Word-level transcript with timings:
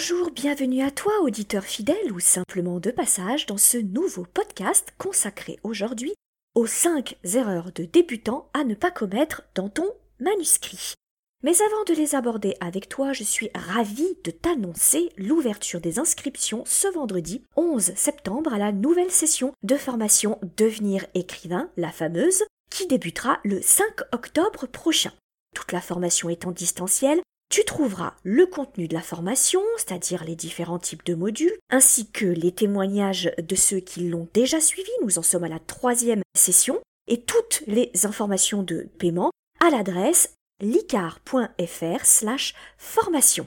Bonjour, 0.00 0.30
bienvenue 0.30 0.80
à 0.82 0.90
toi, 0.90 1.12
auditeur 1.20 1.62
fidèle 1.62 2.10
ou 2.10 2.20
simplement 2.20 2.80
de 2.80 2.90
passage 2.90 3.44
dans 3.44 3.58
ce 3.58 3.76
nouveau 3.76 4.24
podcast 4.24 4.94
consacré 4.96 5.58
aujourd'hui 5.62 6.14
aux 6.54 6.66
5 6.66 7.18
erreurs 7.34 7.70
de 7.74 7.84
débutants 7.84 8.48
à 8.54 8.64
ne 8.64 8.74
pas 8.74 8.90
commettre 8.90 9.42
dans 9.54 9.68
ton 9.68 9.84
manuscrit. 10.18 10.94
Mais 11.42 11.60
avant 11.60 11.84
de 11.86 11.92
les 11.92 12.14
aborder 12.14 12.56
avec 12.60 12.88
toi, 12.88 13.12
je 13.12 13.24
suis 13.24 13.50
ravie 13.54 14.16
de 14.24 14.30
t'annoncer 14.30 15.10
l'ouverture 15.18 15.82
des 15.82 15.98
inscriptions 15.98 16.62
ce 16.64 16.88
vendredi 16.94 17.44
11 17.56 17.92
septembre 17.94 18.54
à 18.54 18.58
la 18.58 18.72
nouvelle 18.72 19.10
session 19.10 19.52
de 19.64 19.76
formation 19.76 20.38
Devenir 20.56 21.04
écrivain, 21.12 21.68
la 21.76 21.92
fameuse, 21.92 22.42
qui 22.70 22.86
débutera 22.86 23.38
le 23.44 23.60
5 23.60 23.84
octobre 24.12 24.66
prochain. 24.66 25.12
Toute 25.54 25.72
la 25.72 25.82
formation 25.82 26.30
est 26.30 26.46
en 26.46 26.52
distanciel, 26.52 27.20
tu 27.50 27.64
trouveras 27.64 28.14
le 28.22 28.46
contenu 28.46 28.88
de 28.88 28.94
la 28.94 29.02
formation, 29.02 29.60
c'est-à-dire 29.76 30.24
les 30.24 30.36
différents 30.36 30.78
types 30.78 31.04
de 31.04 31.14
modules, 31.14 31.58
ainsi 31.68 32.10
que 32.10 32.24
les 32.24 32.52
témoignages 32.52 33.32
de 33.36 33.56
ceux 33.56 33.80
qui 33.80 34.08
l'ont 34.08 34.28
déjà 34.32 34.60
suivi, 34.60 34.90
nous 35.02 35.18
en 35.18 35.22
sommes 35.22 35.44
à 35.44 35.48
la 35.48 35.58
troisième 35.58 36.22
session, 36.34 36.80
et 37.08 37.22
toutes 37.22 37.62
les 37.66 37.90
informations 38.04 38.62
de 38.62 38.88
paiement 38.98 39.32
à 39.58 39.70
l'adresse 39.70 40.32
licar.fr 40.62 42.04
slash 42.04 42.54
formation. 42.78 43.46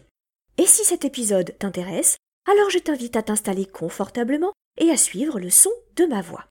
Et 0.58 0.66
si 0.66 0.84
cet 0.84 1.06
épisode 1.06 1.56
t'intéresse, 1.58 2.18
alors 2.46 2.70
je 2.70 2.80
t'invite 2.80 3.16
à 3.16 3.24
t'installer 3.24 3.66
confortablement 3.66 4.52
et 4.78 4.90
à 4.90 4.98
suivre 4.98 5.40
le 5.40 5.50
son 5.50 5.72
de 5.96 6.06
ma 6.06 6.22
voix. 6.22 6.46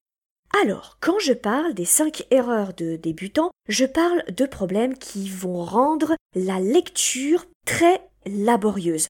Alors, 0.61 0.99
quand 1.01 1.19
je 1.19 1.33
parle 1.33 1.73
des 1.75 1.87
5 1.87 2.27
erreurs 2.31 2.75
de 2.75 2.97
débutants, 2.97 3.51
je 3.69 3.87
parle 3.87 4.23
de 4.29 4.45
problèmes 4.45 4.97
qui 4.99 5.29
vont 5.29 5.65
rendre 5.65 6.15
la 6.35 6.61
lecture 6.61 7.47
très 7.67 8.09
laborieuse. 8.27 9.09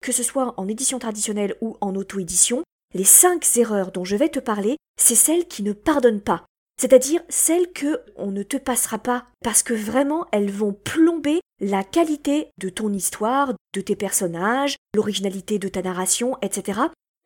Que 0.00 0.12
ce 0.12 0.22
soit 0.22 0.54
en 0.56 0.68
édition 0.68 0.98
traditionnelle 0.98 1.56
ou 1.60 1.76
en 1.80 1.94
auto-édition, 1.96 2.62
les 2.94 3.04
5 3.04 3.44
erreurs 3.56 3.90
dont 3.90 4.04
je 4.04 4.16
vais 4.16 4.28
te 4.28 4.38
parler, 4.38 4.76
c'est 4.96 5.16
celles 5.16 5.46
qui 5.46 5.62
ne 5.62 5.72
pardonnent 5.72 6.20
pas. 6.20 6.44
C'est-à-dire 6.80 7.22
celles 7.28 7.72
que 7.72 8.00
on 8.16 8.30
ne 8.30 8.42
te 8.42 8.56
passera 8.56 8.98
pas 8.98 9.26
parce 9.42 9.62
que 9.62 9.74
vraiment 9.74 10.26
elles 10.32 10.50
vont 10.50 10.72
plomber 10.72 11.40
la 11.60 11.84
qualité 11.84 12.50
de 12.58 12.68
ton 12.68 12.92
histoire, 12.92 13.52
de 13.74 13.80
tes 13.80 13.96
personnages, 13.96 14.76
l'originalité 14.94 15.58
de 15.58 15.68
ta 15.68 15.82
narration, 15.82 16.36
etc. 16.42 16.80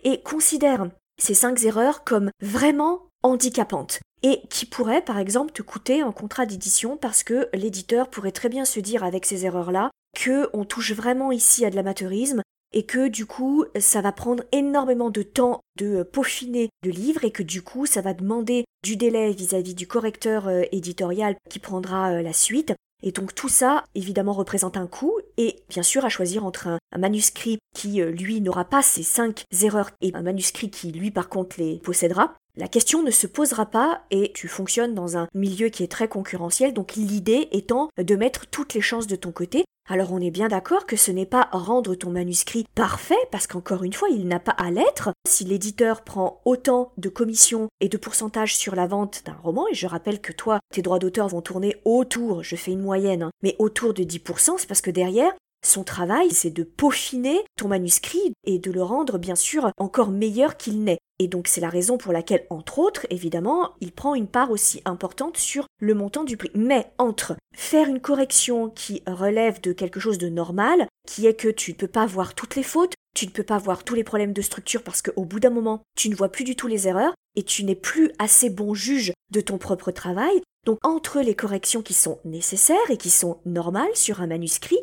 Et 0.04 0.20
considère 0.22 0.90
ces 1.20 1.34
cinq 1.34 1.62
erreurs 1.64 2.04
comme 2.04 2.30
vraiment 2.40 3.07
handicapante 3.22 4.00
et 4.22 4.42
qui 4.50 4.66
pourrait 4.66 5.02
par 5.02 5.18
exemple 5.18 5.52
te 5.52 5.62
coûter 5.62 6.00
un 6.00 6.12
contrat 6.12 6.46
d'édition 6.46 6.96
parce 6.96 7.22
que 7.22 7.48
l'éditeur 7.52 8.08
pourrait 8.08 8.32
très 8.32 8.48
bien 8.48 8.64
se 8.64 8.80
dire 8.80 9.04
avec 9.04 9.26
ces 9.26 9.44
erreurs-là 9.44 9.90
que 10.16 10.48
on 10.52 10.64
touche 10.64 10.92
vraiment 10.92 11.30
ici 11.30 11.64
à 11.64 11.70
de 11.70 11.76
l'amateurisme 11.76 12.42
et 12.72 12.84
que 12.84 13.08
du 13.08 13.26
coup 13.26 13.64
ça 13.78 14.00
va 14.00 14.12
prendre 14.12 14.44
énormément 14.52 15.10
de 15.10 15.22
temps 15.22 15.60
de 15.78 16.02
peaufiner 16.02 16.68
le 16.82 16.90
livre 16.90 17.24
et 17.24 17.30
que 17.30 17.42
du 17.42 17.62
coup 17.62 17.86
ça 17.86 18.00
va 18.00 18.14
demander 18.14 18.64
du 18.82 18.96
délai 18.96 19.32
vis-à-vis 19.32 19.74
du 19.74 19.86
correcteur 19.86 20.48
euh, 20.48 20.62
éditorial 20.72 21.36
qui 21.48 21.58
prendra 21.58 22.10
euh, 22.10 22.22
la 22.22 22.32
suite 22.32 22.74
et 23.02 23.12
donc 23.12 23.34
tout 23.34 23.48
ça, 23.48 23.84
évidemment, 23.94 24.32
représente 24.32 24.76
un 24.76 24.86
coût, 24.86 25.18
et 25.36 25.62
bien 25.68 25.82
sûr 25.82 26.04
à 26.04 26.08
choisir 26.08 26.44
entre 26.44 26.66
un, 26.66 26.98
manuscrit 26.98 27.58
qui, 27.74 28.02
euh, 28.02 28.10
lui, 28.10 28.40
n'aura 28.40 28.64
pas 28.64 28.82
ces 28.82 29.04
cinq 29.04 29.44
erreurs, 29.62 29.90
et 30.00 30.10
un 30.14 30.22
manuscrit 30.22 30.70
qui, 30.70 30.90
lui, 30.90 31.10
par 31.10 31.28
contre, 31.28 31.60
les 31.60 31.78
possédera. 31.78 32.34
La 32.58 32.66
question 32.66 33.04
ne 33.04 33.12
se 33.12 33.28
posera 33.28 33.66
pas 33.66 34.00
et 34.10 34.32
tu 34.34 34.48
fonctionnes 34.48 34.92
dans 34.92 35.16
un 35.16 35.28
milieu 35.32 35.68
qui 35.68 35.84
est 35.84 35.90
très 35.92 36.08
concurrentiel, 36.08 36.74
donc 36.74 36.96
l'idée 36.96 37.46
étant 37.52 37.88
de 37.96 38.16
mettre 38.16 38.48
toutes 38.48 38.74
les 38.74 38.80
chances 38.80 39.06
de 39.06 39.14
ton 39.14 39.30
côté. 39.30 39.64
Alors 39.88 40.12
on 40.12 40.20
est 40.20 40.32
bien 40.32 40.48
d'accord 40.48 40.84
que 40.84 40.96
ce 40.96 41.12
n'est 41.12 41.24
pas 41.24 41.48
rendre 41.52 41.94
ton 41.94 42.10
manuscrit 42.10 42.66
parfait, 42.74 43.14
parce 43.30 43.46
qu'encore 43.46 43.84
une 43.84 43.92
fois, 43.92 44.08
il 44.08 44.26
n'a 44.26 44.40
pas 44.40 44.56
à 44.58 44.72
l'être. 44.72 45.10
Si 45.28 45.44
l'éditeur 45.44 46.02
prend 46.02 46.40
autant 46.44 46.90
de 46.98 47.08
commissions 47.08 47.68
et 47.80 47.88
de 47.88 47.96
pourcentages 47.96 48.56
sur 48.56 48.74
la 48.74 48.88
vente 48.88 49.22
d'un 49.24 49.38
roman, 49.40 49.68
et 49.68 49.74
je 49.74 49.86
rappelle 49.86 50.20
que 50.20 50.32
toi, 50.32 50.58
tes 50.74 50.82
droits 50.82 50.98
d'auteur 50.98 51.28
vont 51.28 51.42
tourner 51.42 51.76
autour, 51.84 52.42
je 52.42 52.56
fais 52.56 52.72
une 52.72 52.82
moyenne, 52.82 53.22
hein, 53.22 53.30
mais 53.40 53.54
autour 53.60 53.94
de 53.94 54.02
10%, 54.02 54.54
c'est 54.58 54.66
parce 54.66 54.80
que 54.80 54.90
derrière, 54.90 55.32
son 55.64 55.84
travail, 55.84 56.30
c'est 56.30 56.50
de 56.50 56.62
peaufiner 56.62 57.44
ton 57.56 57.68
manuscrit 57.68 58.32
et 58.44 58.58
de 58.58 58.70
le 58.70 58.82
rendre 58.82 59.18
bien 59.18 59.34
sûr 59.34 59.70
encore 59.76 60.10
meilleur 60.10 60.56
qu'il 60.56 60.82
n'est. 60.84 60.98
Et 61.18 61.26
donc 61.26 61.48
c'est 61.48 61.60
la 61.60 61.68
raison 61.68 61.98
pour 61.98 62.12
laquelle, 62.12 62.46
entre 62.48 62.78
autres, 62.78 63.06
évidemment, 63.10 63.74
il 63.80 63.92
prend 63.92 64.14
une 64.14 64.28
part 64.28 64.50
aussi 64.50 64.80
importante 64.84 65.36
sur 65.36 65.66
le 65.80 65.94
montant 65.94 66.24
du 66.24 66.36
prix. 66.36 66.50
Mais 66.54 66.92
entre 66.98 67.34
faire 67.54 67.88
une 67.88 68.00
correction 68.00 68.70
qui 68.70 69.02
relève 69.06 69.60
de 69.60 69.72
quelque 69.72 69.98
chose 70.00 70.18
de 70.18 70.28
normal, 70.28 70.86
qui 71.06 71.26
est 71.26 71.34
que 71.34 71.48
tu 71.48 71.72
ne 71.72 71.76
peux 71.76 71.88
pas 71.88 72.06
voir 72.06 72.34
toutes 72.34 72.54
les 72.54 72.62
fautes, 72.62 72.94
tu 73.14 73.26
ne 73.26 73.32
peux 73.32 73.42
pas 73.42 73.58
voir 73.58 73.82
tous 73.82 73.96
les 73.96 74.04
problèmes 74.04 74.32
de 74.32 74.42
structure 74.42 74.84
parce 74.84 75.02
qu'au 75.02 75.24
bout 75.24 75.40
d'un 75.40 75.50
moment, 75.50 75.82
tu 75.96 76.08
ne 76.08 76.14
vois 76.14 76.30
plus 76.30 76.44
du 76.44 76.54
tout 76.54 76.68
les 76.68 76.86
erreurs 76.86 77.14
et 77.34 77.42
tu 77.42 77.64
n'es 77.64 77.74
plus 77.74 78.12
assez 78.20 78.48
bon 78.48 78.74
juge 78.74 79.12
de 79.32 79.40
ton 79.40 79.58
propre 79.58 79.90
travail. 79.90 80.40
Donc 80.66 80.78
entre 80.84 81.20
les 81.20 81.34
corrections 81.34 81.82
qui 81.82 81.94
sont 81.94 82.20
nécessaires 82.24 82.90
et 82.90 82.96
qui 82.96 83.10
sont 83.10 83.40
normales 83.44 83.94
sur 83.94 84.20
un 84.20 84.28
manuscrit 84.28 84.78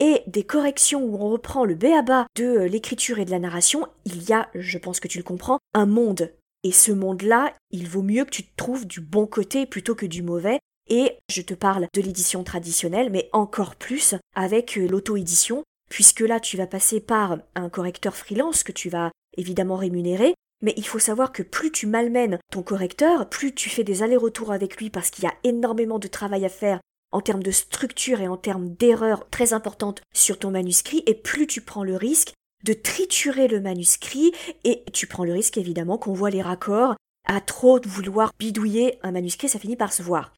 et 0.00 0.22
des 0.26 0.42
corrections 0.42 1.04
où 1.04 1.16
on 1.16 1.28
reprend 1.28 1.64
le 1.64 1.74
béaba 1.74 2.26
de 2.34 2.44
euh, 2.44 2.66
l'écriture 2.66 3.18
et 3.18 3.24
de 3.24 3.30
la 3.30 3.38
narration, 3.38 3.86
il 4.06 4.28
y 4.28 4.32
a, 4.32 4.48
je 4.54 4.78
pense 4.78 4.98
que 4.98 5.08
tu 5.08 5.18
le 5.18 5.24
comprends, 5.24 5.58
un 5.74 5.86
monde. 5.86 6.32
Et 6.64 6.72
ce 6.72 6.90
monde-là, 6.90 7.54
il 7.70 7.88
vaut 7.88 8.02
mieux 8.02 8.24
que 8.24 8.30
tu 8.30 8.44
te 8.44 8.56
trouves 8.56 8.86
du 8.86 9.00
bon 9.00 9.26
côté 9.26 9.66
plutôt 9.66 9.94
que 9.94 10.06
du 10.06 10.22
mauvais. 10.22 10.58
Et 10.88 11.18
je 11.30 11.42
te 11.42 11.54
parle 11.54 11.86
de 11.94 12.00
l'édition 12.00 12.42
traditionnelle, 12.42 13.10
mais 13.10 13.28
encore 13.32 13.76
plus 13.76 14.14
avec 14.34 14.76
euh, 14.76 14.88
l'auto-édition, 14.88 15.62
puisque 15.88 16.20
là 16.20 16.40
tu 16.40 16.56
vas 16.56 16.66
passer 16.66 17.00
par 17.00 17.38
un 17.54 17.68
correcteur 17.68 18.16
freelance 18.16 18.64
que 18.64 18.72
tu 18.72 18.88
vas 18.88 19.12
évidemment 19.36 19.76
rémunérer, 19.76 20.34
mais 20.62 20.74
il 20.76 20.86
faut 20.86 20.98
savoir 20.98 21.32
que 21.32 21.42
plus 21.42 21.70
tu 21.70 21.86
malmènes 21.86 22.38
ton 22.50 22.62
correcteur, 22.62 23.28
plus 23.28 23.54
tu 23.54 23.70
fais 23.70 23.84
des 23.84 24.02
allers-retours 24.02 24.52
avec 24.52 24.76
lui 24.76 24.90
parce 24.90 25.10
qu'il 25.10 25.24
y 25.24 25.28
a 25.28 25.34
énormément 25.44 25.98
de 25.98 26.08
travail 26.08 26.44
à 26.44 26.48
faire 26.48 26.80
en 27.12 27.20
termes 27.20 27.42
de 27.42 27.50
structure 27.50 28.20
et 28.20 28.28
en 28.28 28.36
termes 28.36 28.74
d'erreurs 28.74 29.28
très 29.30 29.52
importantes 29.52 30.02
sur 30.14 30.38
ton 30.38 30.50
manuscrit, 30.50 31.02
et 31.06 31.14
plus 31.14 31.46
tu 31.46 31.60
prends 31.60 31.84
le 31.84 31.96
risque 31.96 32.32
de 32.64 32.72
triturer 32.72 33.48
le 33.48 33.60
manuscrit, 33.60 34.32
et 34.64 34.84
tu 34.92 35.06
prends 35.06 35.24
le 35.24 35.32
risque 35.32 35.58
évidemment 35.58 35.98
qu'on 35.98 36.12
voit 36.12 36.30
les 36.30 36.42
raccords, 36.42 36.94
à 37.26 37.40
trop 37.40 37.80
vouloir 37.84 38.32
bidouiller 38.38 38.98
un 39.02 39.12
manuscrit, 39.12 39.48
ça 39.48 39.58
finit 39.58 39.76
par 39.76 39.92
se 39.92 40.02
voir. 40.02 40.32